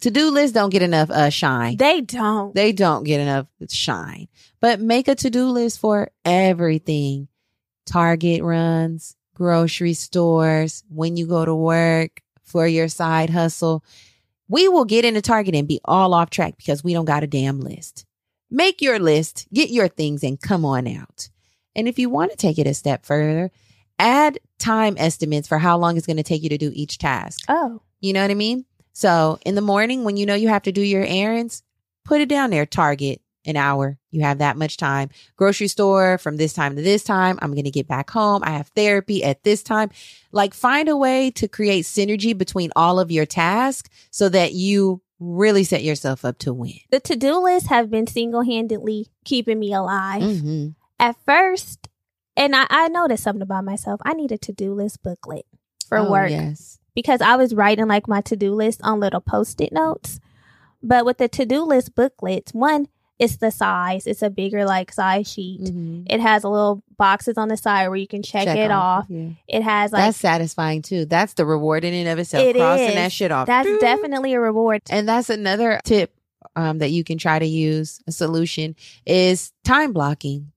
[0.00, 1.76] To-do lists don't get enough uh shine.
[1.76, 2.54] They don't.
[2.54, 4.28] They don't get enough shine.
[4.60, 7.28] But make a to-do list for everything.
[7.86, 13.84] Target runs, grocery stores, when you go to work, for your side hustle.
[14.48, 17.26] We will get into Target and be all off track because we don't got a
[17.26, 18.06] damn list.
[18.50, 21.28] Make your list, get your things, and come on out.
[21.74, 23.50] And if you want to take it a step further,
[23.98, 27.44] add time estimates for how long it's going to take you to do each task.
[27.48, 28.64] oh, You know what I mean?
[28.92, 31.62] So in the morning, when you know you have to do your errands,
[32.04, 33.98] put it down there, Target, an hour.
[34.10, 35.10] You have that much time.
[35.36, 37.38] Grocery store from this time to this time.
[37.42, 38.42] I'm going to get back home.
[38.44, 39.90] I have therapy at this time.
[40.32, 45.02] Like find a way to create synergy between all of your tasks so that you
[45.18, 46.74] really set yourself up to win.
[46.90, 50.22] the to do lists have been single handedly keeping me alive.
[50.22, 50.68] Mm-hmm.
[50.98, 51.88] At first,
[52.36, 54.00] and I, I noticed something about myself.
[54.04, 55.46] I need a to do list booklet
[55.88, 56.78] for Oh, work Yes.
[56.94, 60.20] because I was writing like my to do list on little post it notes.
[60.82, 64.92] But with the to do list booklets, one, it's the size, it's a bigger like
[64.92, 65.62] size sheet.
[65.62, 66.04] Mhm.
[66.08, 69.06] It has a little boxes on the side where you can check, it off.
[69.08, 69.30] Yeah.
[69.48, 71.06] It has like that's satisfying too.
[71.06, 72.44] That's the reward in and of itself.
[72.44, 72.94] It Crossing is.
[72.94, 73.46] that shit off.
[73.46, 73.78] that's Doo.
[73.80, 74.82] definitely a reward.
[74.90, 76.12] And that's another tip
[76.56, 78.00] um, that you can try to use.
[78.06, 78.76] A solution
[79.06, 80.52] is time blocking.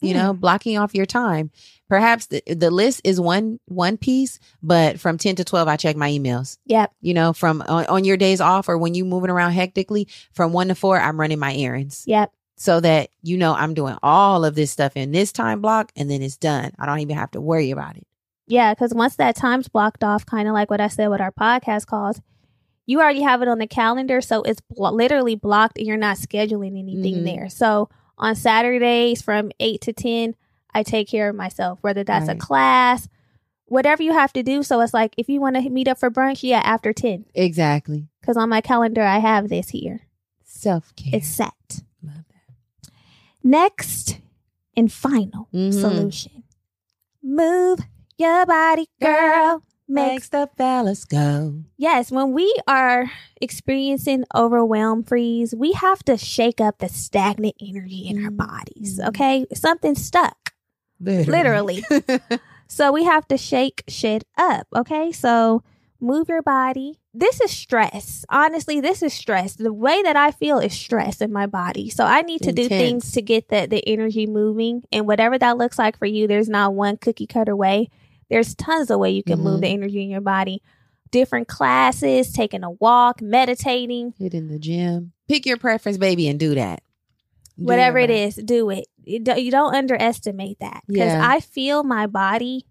[0.00, 1.50] You know, blocking off your time.
[1.88, 5.96] Perhaps the, the list is one one piece, but from ten to twelve, I check
[5.96, 6.56] my emails.
[6.66, 6.92] Yep.
[7.00, 10.52] You know, from on, on your days off or when you moving around hectically, from
[10.52, 12.32] one to four, I'm running my errands Yep.
[12.56, 16.10] so that you know I'm doing all of this stuff in this time block, and
[16.10, 16.72] then it's done.
[16.78, 18.06] I don't even have to worry about it.
[18.46, 21.30] Yeah, because once that time's blocked off, kind of like what I said with our
[21.32, 22.20] podcast calls,
[22.86, 26.16] you already have it on the calendar, so it's blo- literally blocked, and you're not
[26.16, 27.24] scheduling anything Mhm.
[27.24, 27.48] there.
[27.48, 27.88] So
[28.20, 30.36] on Saturdays from eight to ten,
[30.72, 32.36] I take care of myself, whether that's Right.
[32.36, 33.08] a class,
[33.66, 34.62] whatever you have to do.
[34.62, 38.06] So it's like if you want to meet up for brunch, yeah, after ten, Exactly.
[38.20, 40.02] because on my calendar I have this here.
[40.44, 41.10] Self care.
[41.14, 41.80] It's set.
[42.02, 42.90] Love that.
[43.42, 44.18] Next
[44.76, 45.72] and final Mhm.
[45.72, 46.44] solution:
[47.22, 47.80] move
[48.18, 49.62] your body, girl.
[49.94, 51.62] Makes the fellas go.
[51.76, 53.10] Yes, when we are
[53.40, 58.36] experiencing overwhelm freeze, we have to shake up the stagnant energy in our Mhm.
[58.36, 59.00] bodies.
[59.00, 59.46] Okay.
[59.54, 60.52] Something's stuck,
[61.00, 61.82] Literally.
[61.88, 62.20] literally.
[62.68, 64.66] so we have to shake shit up.
[64.74, 65.12] Okay.
[65.12, 65.62] So
[66.00, 66.98] move your body.
[67.12, 68.24] This is stress.
[68.30, 69.54] Honestly, this is stress.
[69.56, 71.90] The way that I feel is stress in my body.
[71.90, 74.84] So I need to do things to get the, the energy moving.
[74.92, 77.88] And whatever that looks like for you, there's not one cookie cutter way.
[78.30, 79.62] There's tons of way you can move Mhm.
[79.62, 80.62] the energy in your body.
[81.10, 85.12] Different classes, taking a walk, meditating, Hit in the gym.
[85.28, 86.82] Pick your preference, baby, and do that.
[87.58, 88.86] Do whatever it is, do it.
[89.04, 91.28] You don't, you don't underestimate that because Yeah.
[91.28, 92.64] I feel my body.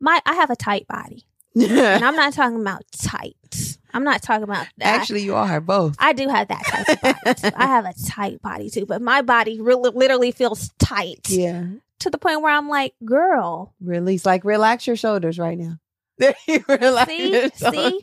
[0.00, 1.24] My I have a tight body,
[1.56, 3.78] and I'm not talking about tight.
[3.92, 5.00] I'm not talking about that.
[5.00, 5.96] Actually, you all are both.
[5.98, 7.34] I do have that type of body.
[7.40, 7.50] too.
[7.56, 11.64] I have a tight body too, but my body really literally feels tight yeah.
[12.00, 14.26] To the point where I'm like, girl, Release.
[14.26, 15.78] Like, relax your shoulders right now.
[16.68, 17.50] Relax See?
[17.56, 18.00] See?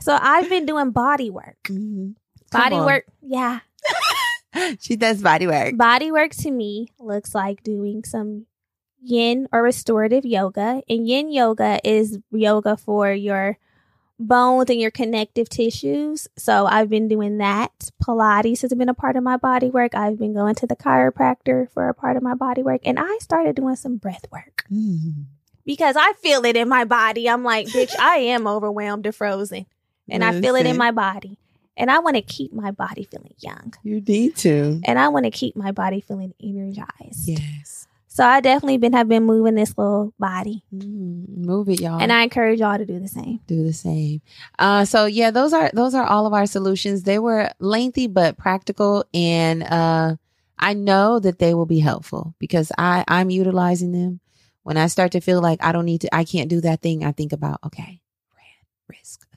[0.00, 1.56] So I've been doing body work.
[1.68, 2.14] Mhm.
[2.50, 2.86] Body on.
[2.86, 3.60] work, yeah.
[4.80, 5.76] she does body work.
[5.76, 8.46] Body work to me looks like doing some
[9.00, 10.82] yin or restorative yoga.
[10.88, 13.56] And yin yoga is yoga for your
[14.20, 16.28] bones and your connective tissues.
[16.36, 17.90] So I've been doing that.
[18.02, 19.94] Pilates has been a part of my body work.
[19.94, 22.82] I've been going to the chiropractor for a part of my body work.
[22.84, 25.24] And I started doing some breath work Mm.
[25.64, 27.28] because I feel it in my body.
[27.28, 29.66] I'm like, bitch, I am overwhelmed and frozen.
[30.08, 31.38] And I feel it in my body.
[31.76, 33.72] And I want to keep my body feeling young.
[33.82, 34.80] You need to.
[34.84, 37.26] And I want to keep my body feeling energized.
[37.26, 37.86] Yes.
[38.12, 40.64] So I definitely been have been moving this little body.
[40.74, 42.00] Mm, move it, y'all.
[42.00, 43.38] And I encourage y'all to do the same.
[43.46, 44.20] do the same.
[44.58, 47.04] Uh, so yeah, those are those are all of our solutions.
[47.04, 50.16] They were lengthy but practical, and uh,
[50.58, 54.18] I know that they will be helpful because I I'm utilizing them.
[54.64, 57.04] When I start to feel like I don't need to, I can't do that thing.
[57.04, 58.00] I think about okay,
[58.88, 59.29] risk, accountability, rewards, novelty.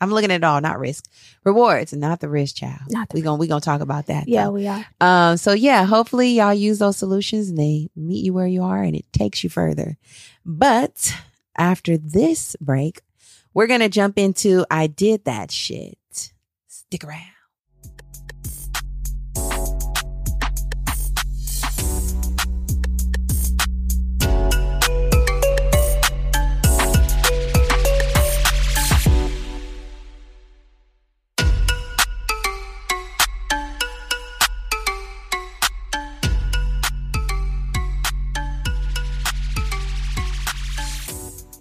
[0.00, 1.04] I'm looking at it all, not risk,
[1.44, 2.80] rewards, not the risk, child.
[2.88, 4.28] Not the we gonna we gonna talk about that.
[4.28, 4.52] Yeah, though.
[4.52, 4.86] we are.
[5.00, 8.82] Um, so yeah, hopefully y'all use those solutions and they meet you where you are
[8.82, 9.98] and it takes you further.
[10.44, 11.14] But
[11.56, 13.02] after this break,
[13.52, 15.98] we're gonna jump into I did that shit.
[16.66, 17.39] Stick around.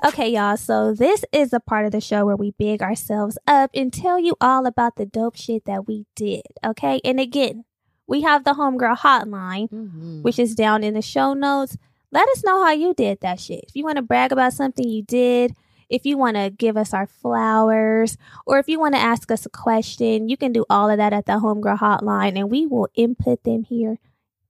[0.06, 0.56] Okay, y'all.
[0.58, 4.18] So this is a part of the show where we big ourselves up and tell
[4.18, 6.44] you all about the dope shit that we did.
[6.66, 7.02] Okay.
[7.04, 7.66] And again,
[8.08, 10.22] we have the homegirl hotline, Mhm.
[10.24, 11.78] which is down in the show notes.
[12.12, 13.66] Let us know how you did that shit.
[13.68, 15.54] If you want to brag about something you did,
[15.90, 18.16] if you want to give us our flowers,
[18.48, 21.14] or if you want to ask us a question, you can do all of that
[21.14, 24.00] at the homegirl hotline and we will input them here,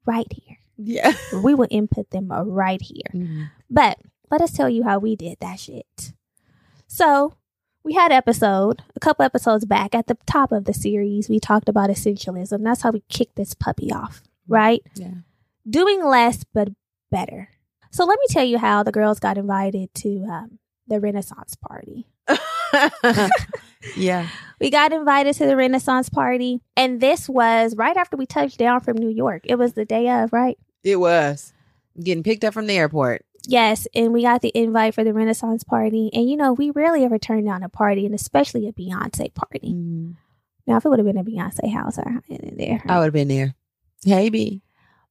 [0.06, 0.58] right here.
[0.78, 1.12] yeah.
[1.44, 3.12] We will input them right here.
[3.14, 3.50] Mhm.
[3.70, 3.98] But
[4.32, 6.14] let us tell you how we did that shit.
[6.88, 7.36] So
[7.84, 11.30] we had episode a couple episodes back at the top of the series.
[11.30, 12.64] We talked about essentialism.
[12.64, 14.82] That's how we kicked this puppy off, right?
[14.96, 15.14] Yeah.
[15.70, 16.70] Doing less but
[17.12, 17.50] better.
[17.92, 22.08] So let me tell you how the girls got invited to um, the Renaissance party.
[23.96, 24.28] yeah.
[24.60, 28.82] We got invited to the Renaissance party, and this was right after we touched down
[28.82, 29.44] from New York.
[29.46, 30.58] It was the day of, right?
[30.84, 31.54] It was
[32.04, 33.24] getting picked up from the airport.
[33.48, 36.10] Yes, and we got the invite for the Renaissance party.
[36.14, 39.74] And you know, we rarely ever turn down a party, and especially a Beyonce party.
[39.74, 40.16] Mhm.
[40.68, 42.84] Now, if it would have been a Beyonce house, I would have in there.
[42.88, 43.56] I would have been there.
[44.04, 44.62] Hey, B.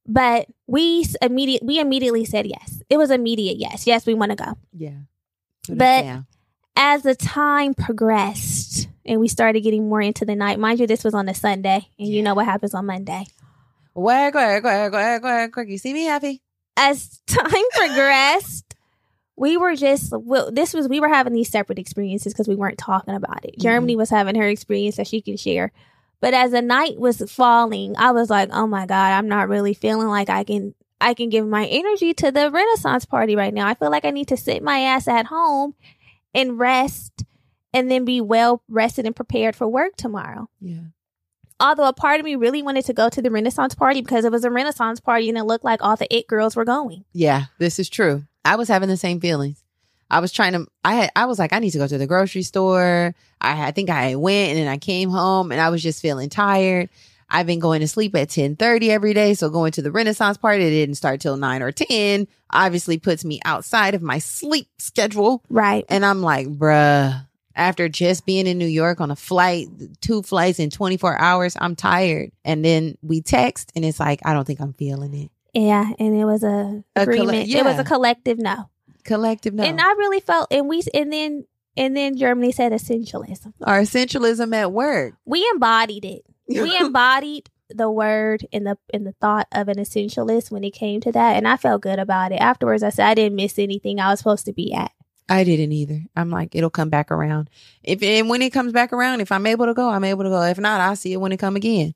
[0.06, 2.80] But we immediate we immediately said yes.
[2.88, 3.86] It was immediate yes.
[3.86, 4.54] Yes, we want to go.
[4.72, 5.00] Yeah.
[5.66, 6.24] Put But-.
[6.80, 11.02] As the time progressed and we started getting more into the night, mind you, this
[11.02, 13.26] was on a Sunday, and you know what happens on Monday.
[13.94, 15.68] Wag, wag, wag, wag, wag, wag.
[15.68, 16.40] You see me happy?
[16.78, 18.74] As time progressed,
[19.36, 22.78] we were just well, this was we were having these separate experiences because we weren't
[22.78, 23.56] talking about it.
[23.58, 23.62] Mhm.
[23.62, 25.72] Germany was having her experience that she can share.
[26.20, 29.74] But as the night was falling, I was like, "Oh my god, I'm not really
[29.74, 33.66] feeling like I can I can give my energy to the Renaissance party right now.
[33.68, 35.74] I feel like I need to sit my ass at home
[36.34, 37.24] and rest
[37.72, 40.80] and then be well rested and prepared for work tomorrow." Yeah.
[41.60, 44.30] Although a part of me really wanted to go to the Renaissance party because it
[44.32, 47.04] was a Renaissance party and it looked like all the it girls were going.
[47.12, 48.24] Yeah, this is true.
[48.44, 49.62] I was having the same feelings.
[50.10, 50.66] I was trying to.
[50.84, 51.10] I had.
[51.16, 53.14] I was like, I need to go to the grocery store.
[53.40, 56.30] I, I think I went and then I came home and I was just feeling
[56.30, 56.88] tired.
[57.30, 60.38] I've been going to sleep at ten thirty every day, so going to the Renaissance
[60.38, 62.26] party that didn't start till nine or ten.
[62.50, 65.84] Obviously, puts me outside of my sleep schedule, Right.
[65.90, 67.26] and I'm like, bruh.
[67.58, 69.66] After just being in New York on a flight,
[70.00, 72.30] two flights in 24 hours, I'm tired.
[72.44, 75.30] And then we text, and it's like, I don't think I'm feeling it.
[75.54, 77.48] Yeah, and it was a, A agreement.
[77.48, 78.70] It was a collective no.
[79.04, 79.64] Collective no.
[79.64, 81.46] And I really felt and we and then
[81.76, 83.54] and then Germany said essentialism.
[83.62, 85.14] Our essentialism at work.
[85.24, 86.22] We embodied it.
[86.46, 91.00] We embodied the word and the and the thought of an essentialist when it came
[91.00, 92.36] to that and I felt good about it.
[92.36, 94.92] Afterwards I said I didn't miss anything I was supposed to be at.
[95.28, 96.02] I didn't either.
[96.16, 97.50] I'm like, it'll come back around.
[97.82, 100.30] If and when it comes back around, if I'm able to go, I'm able to
[100.30, 100.42] go.
[100.42, 101.94] If not, I'll see it when it come again.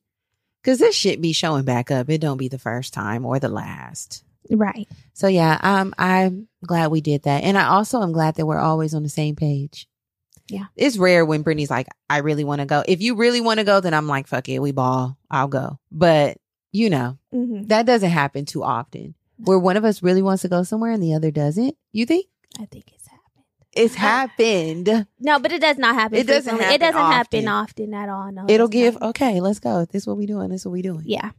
[0.65, 2.09] Cause this shit be showing back up.
[2.09, 4.23] It don't be the first time or the last.
[4.49, 4.87] Right.
[5.13, 8.59] So yeah, um, I'm glad we did that, and I also am glad that we're
[8.59, 9.89] always on the same page.
[10.49, 10.67] Yeah.
[10.77, 13.65] it's rare when Brittany's like, "I really want to go." If you really want to
[13.65, 15.17] go, then I'm like, "Fuck it, we ball.
[15.31, 16.37] I'll go." But
[16.73, 19.15] you know, hmm that doesn't happen too often.
[19.39, 21.77] Where one of us really wants to go somewhere and the other doesn't.
[21.93, 22.27] You think
[22.61, 23.02] I think it's.
[23.75, 25.07] It's happened?
[25.21, 26.19] No, but it does not happen.
[26.19, 26.75] It doesn't frequently.
[26.75, 27.95] It happen doesn't happen often.
[27.95, 28.33] at all.
[28.33, 28.45] No.
[28.47, 28.95] it It'll give.
[29.01, 29.11] not.
[29.11, 29.85] Okay, let's go.
[29.85, 30.49] This is what we doing.
[30.51, 31.03] This is what we doing.
[31.05, 31.31] Yeah.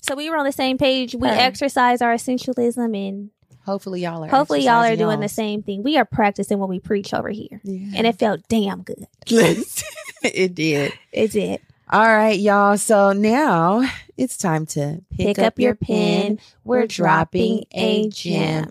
[0.00, 1.14] So we were on the same page.
[1.14, 1.38] We Okay.
[1.38, 3.30] exercise our essentialism and
[3.64, 4.28] Hopefully y'all are.
[4.28, 5.32] hopefully y'all are exercising doing the y'all's.
[5.32, 5.82] same thing.
[5.84, 7.60] We are practicing what we preach over here.
[7.62, 7.92] Yeah.
[7.96, 9.06] And it felt damn good.
[9.26, 10.92] it did.
[11.12, 11.60] It did.
[11.90, 12.76] All right, y'all.
[12.78, 16.40] So now it's time to pick, Pick up your pen.
[16.64, 18.70] We're dropping a gem.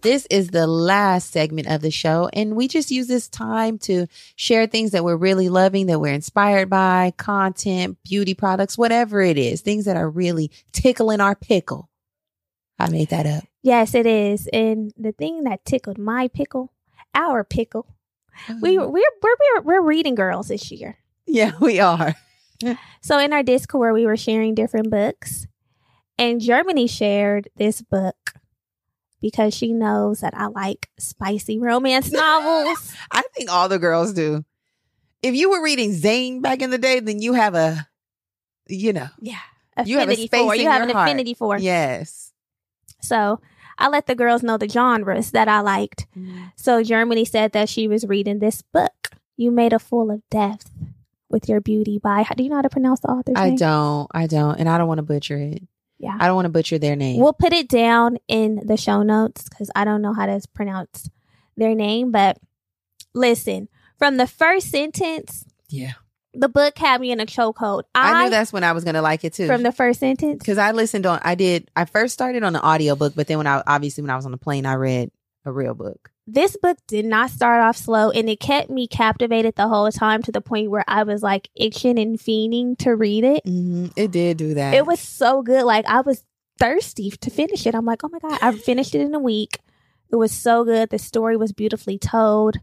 [0.00, 4.06] This is the last segment of the show, and we just use this time to
[4.36, 9.36] share things that we're really loving, that we're inspired by, content, beauty products, whatever it
[9.36, 11.90] is, things that are really tickling our pickle.
[12.78, 13.44] I made that up.
[13.62, 14.48] Yes, it is.
[14.52, 16.72] And the thing that tickled my pickle,
[17.14, 17.86] our pickle,
[18.62, 18.92] we Mm-hmm.
[18.92, 20.98] we're we're we're, we're reading girls this year.
[21.26, 22.14] yeah, we are.
[23.00, 25.46] So in our Discord, we were sharing different books,
[26.18, 28.34] and Germany shared this book
[29.20, 32.92] because she knows that I like spicy romance novels.
[33.10, 34.44] I think all the girls do.
[35.22, 37.88] If you were reading Zane back in the day, then you have a,
[38.68, 39.38] you know, yeah,
[39.84, 40.54] You have a space for.
[40.54, 41.08] You have an heart.
[41.08, 41.58] affinity for.
[41.58, 42.32] yes.
[43.00, 43.40] So
[43.78, 46.06] I let the girls know the genres that I liked.
[46.16, 46.52] Mm.
[46.56, 49.10] So Germany said that she was reading this book.
[49.36, 50.70] You made a fool of death
[51.30, 52.26] with your beauty by.
[52.36, 53.56] Do you know how to pronounce the author's I name?
[53.56, 54.08] don't.
[54.12, 54.58] I don't.
[54.58, 55.62] And I don't want to butcher it.
[55.98, 56.16] Yeah.
[56.18, 57.20] I don't want to butcher their name.
[57.20, 61.10] We'll put it down in the show notes because I don't know how to pronounce
[61.56, 62.12] their name.
[62.12, 62.38] But
[63.14, 63.68] listen,
[63.98, 65.92] from the first sentence, yeah.
[66.34, 67.82] The book had me in a chokehold.
[67.94, 69.46] I, knew that's when I was gonna like it too.
[69.48, 70.38] from the first sentence.
[70.38, 71.18] because I listened on.
[71.22, 71.68] I did.
[71.74, 74.30] I first started on the audiobook, but then when I obviously when I was on
[74.30, 75.10] the plane, I read
[75.44, 76.10] a real book.
[76.30, 80.22] This book did not start off slow, and it kept me captivated the whole time
[80.24, 83.46] to the point where I was like itching and fiending to read it.
[83.46, 84.74] hmm It did do that.
[84.74, 85.64] It was so good.
[85.64, 86.24] Like I was
[86.58, 87.74] thirsty to finish it.
[87.74, 89.58] I'm like, oh my god, I finished it in a week.
[90.10, 90.90] It was so good.
[90.90, 92.58] The story was beautifully told.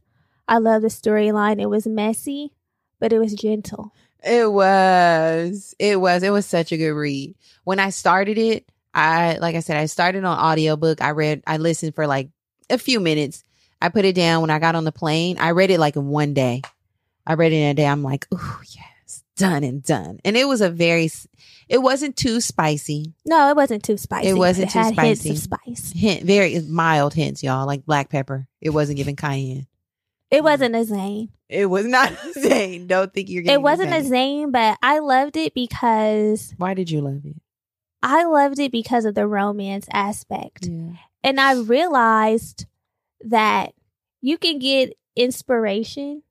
[0.47, 1.59] I love the storyline.
[1.59, 2.51] It was messy,
[2.99, 3.95] but it was gentle.
[4.23, 5.73] It was.
[5.79, 6.21] It was.
[6.21, 7.33] It was such a good read.
[7.63, 11.01] When I started it, I like I said, I started on audiobook.
[11.01, 12.29] I read I listened for like
[12.69, 13.43] a few minutes.
[13.85, 15.37] I put it down when I got on the plane.
[15.39, 16.63] I read it like in one day.
[17.27, 17.85] I read it in a day.
[17.85, 20.19] I'm like, oh yes, done and done.
[20.25, 21.11] And it was a very
[21.69, 23.13] it wasn't too spicy.
[23.27, 24.29] No, it wasn't too spicy.
[24.29, 25.29] It wasn't too had hints spicy.
[25.29, 25.93] of spice.
[25.95, 28.47] Hint very mild hints, y'all, like black pepper.
[28.59, 29.67] It wasn't giving cayenne.
[30.31, 31.29] It wasn't a Zane.
[31.47, 32.87] It was not a Zane.
[32.87, 36.73] Don't think you're getting It wasn't a a Zane, but I loved it because Why
[36.73, 37.35] did you love it?
[38.01, 40.65] I loved it because of the romance aspect.
[40.65, 40.93] Yeah.
[41.23, 42.65] And I realized
[43.25, 43.74] that
[44.25, 46.23] you can get inspiration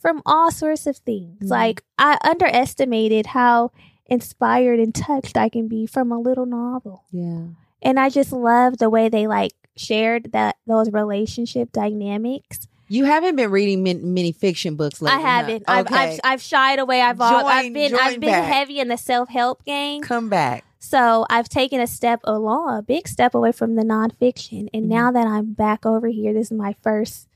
[0.00, 1.44] from all sorts of things.
[1.44, 1.50] Mhm.
[1.50, 3.70] Like I underestimated how
[4.06, 7.04] inspired and touched I can be from a little novel.
[7.12, 7.42] Yeah.
[7.82, 12.66] And I just love the way they like shared that those relationship dynamics.
[12.88, 15.18] You haven't been reading min- many fiction books lately.
[15.18, 15.64] I haven't.
[15.68, 15.72] huh?
[15.74, 15.94] I've, Okay.
[15.96, 17.00] I've I've shied away.
[17.02, 18.44] I've all, I've been I've been back.
[18.52, 20.00] heavy in the self help game.
[20.02, 20.64] Come back.
[20.80, 24.68] So I've taken a step along, a big step away from the nonfiction.
[24.72, 24.88] And Mhm.
[24.88, 27.27] now that I'm back over here, this is my first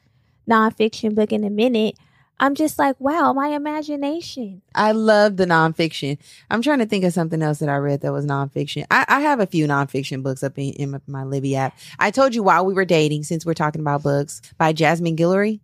[0.48, 1.96] nonfiction book in a minute.
[2.40, 4.62] I'm just like, wow, my imagination.
[4.74, 6.18] I love the nonfiction.
[6.50, 8.84] I'm trying to think of something else that I read that was nonfiction.
[8.90, 11.78] I, I have a few nonfiction books up in, in my, Libby app.
[12.00, 15.60] I told you while we were dating, since we're talking about books, by Jasmine Guillory.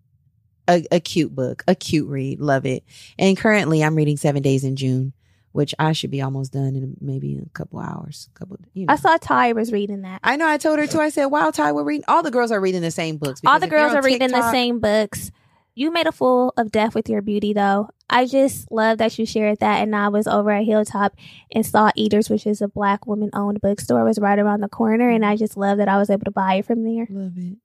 [0.70, 2.40] A, a cute book, a cute read.
[2.40, 2.84] Love it.
[3.18, 5.14] And currently I'm reading Seven Days in June,
[5.52, 8.28] which I should be almost done in maybe a couple hours.
[8.34, 8.92] Couple, you know.
[8.92, 10.20] I saw Ty was reading that.
[10.22, 10.48] I know.
[10.48, 11.00] I told her too.
[11.00, 12.04] I said, "Wow, Ty, we're reading.
[12.08, 13.40] All the girls are reading the same books.
[13.46, 15.30] All the girls are reading the same books.
[15.74, 17.90] You made a fool of death with your beauty, though.
[18.10, 19.80] I just love that you shared that.
[19.80, 21.14] And I was over at Hilltop
[21.52, 25.08] and saw Eaters, which is a black woman owned bookstore, was right around the corner.
[25.08, 27.06] And I just love that I was able to buy it from there.
[27.08, 27.58] Love it.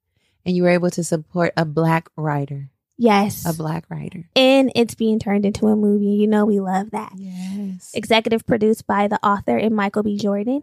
[0.46, 3.44] And you were able to support a black writer, Yes.
[3.48, 4.28] a black writer.
[4.36, 6.06] and it's being turned into a movie.
[6.06, 7.12] You know, we love that.
[7.16, 7.90] Yes.
[7.94, 10.16] Executive produced by the author and Michael B.
[10.16, 10.62] Jordan.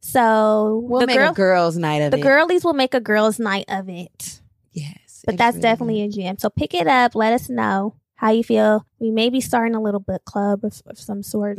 [0.00, 2.20] So We'll the make girl, a girls' night of the it.
[2.20, 4.40] The girlies will make a girls' night of it.
[4.72, 5.22] Yes.
[5.26, 6.38] But that's really definitely a gem.
[6.38, 7.14] So pick it up.
[7.14, 8.86] Let us know how you feel.
[8.98, 11.58] We may be starting a little book club of, of some sort.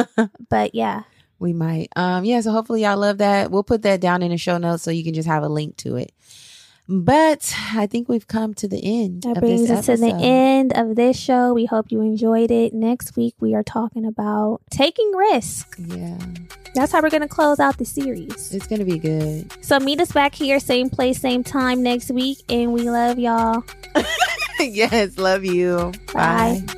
[0.48, 1.02] but yeah,
[1.38, 1.88] we might.
[1.94, 2.24] Um.
[2.24, 2.40] Yeah.
[2.40, 3.50] So hopefully y'all love that.
[3.50, 5.76] We'll put that down in the show notes so you can just have a link
[5.78, 6.12] to it.
[6.88, 10.14] But I think we've come to the end that of brings this us to the
[10.14, 11.54] end of this show.
[11.54, 12.74] We hope you enjoyed it.
[12.74, 15.76] Next week, we are talking about taking risk.
[15.78, 16.18] Yeah,
[16.74, 18.52] That's how we're going to close out the series.
[18.52, 19.52] it's gonna be good.
[19.64, 22.38] So meet us back here, same place, same time next week.
[22.48, 23.64] And we love y'all.
[24.60, 25.92] yes, love you.
[26.12, 26.62] Bye.
[26.66, 26.74] Bye.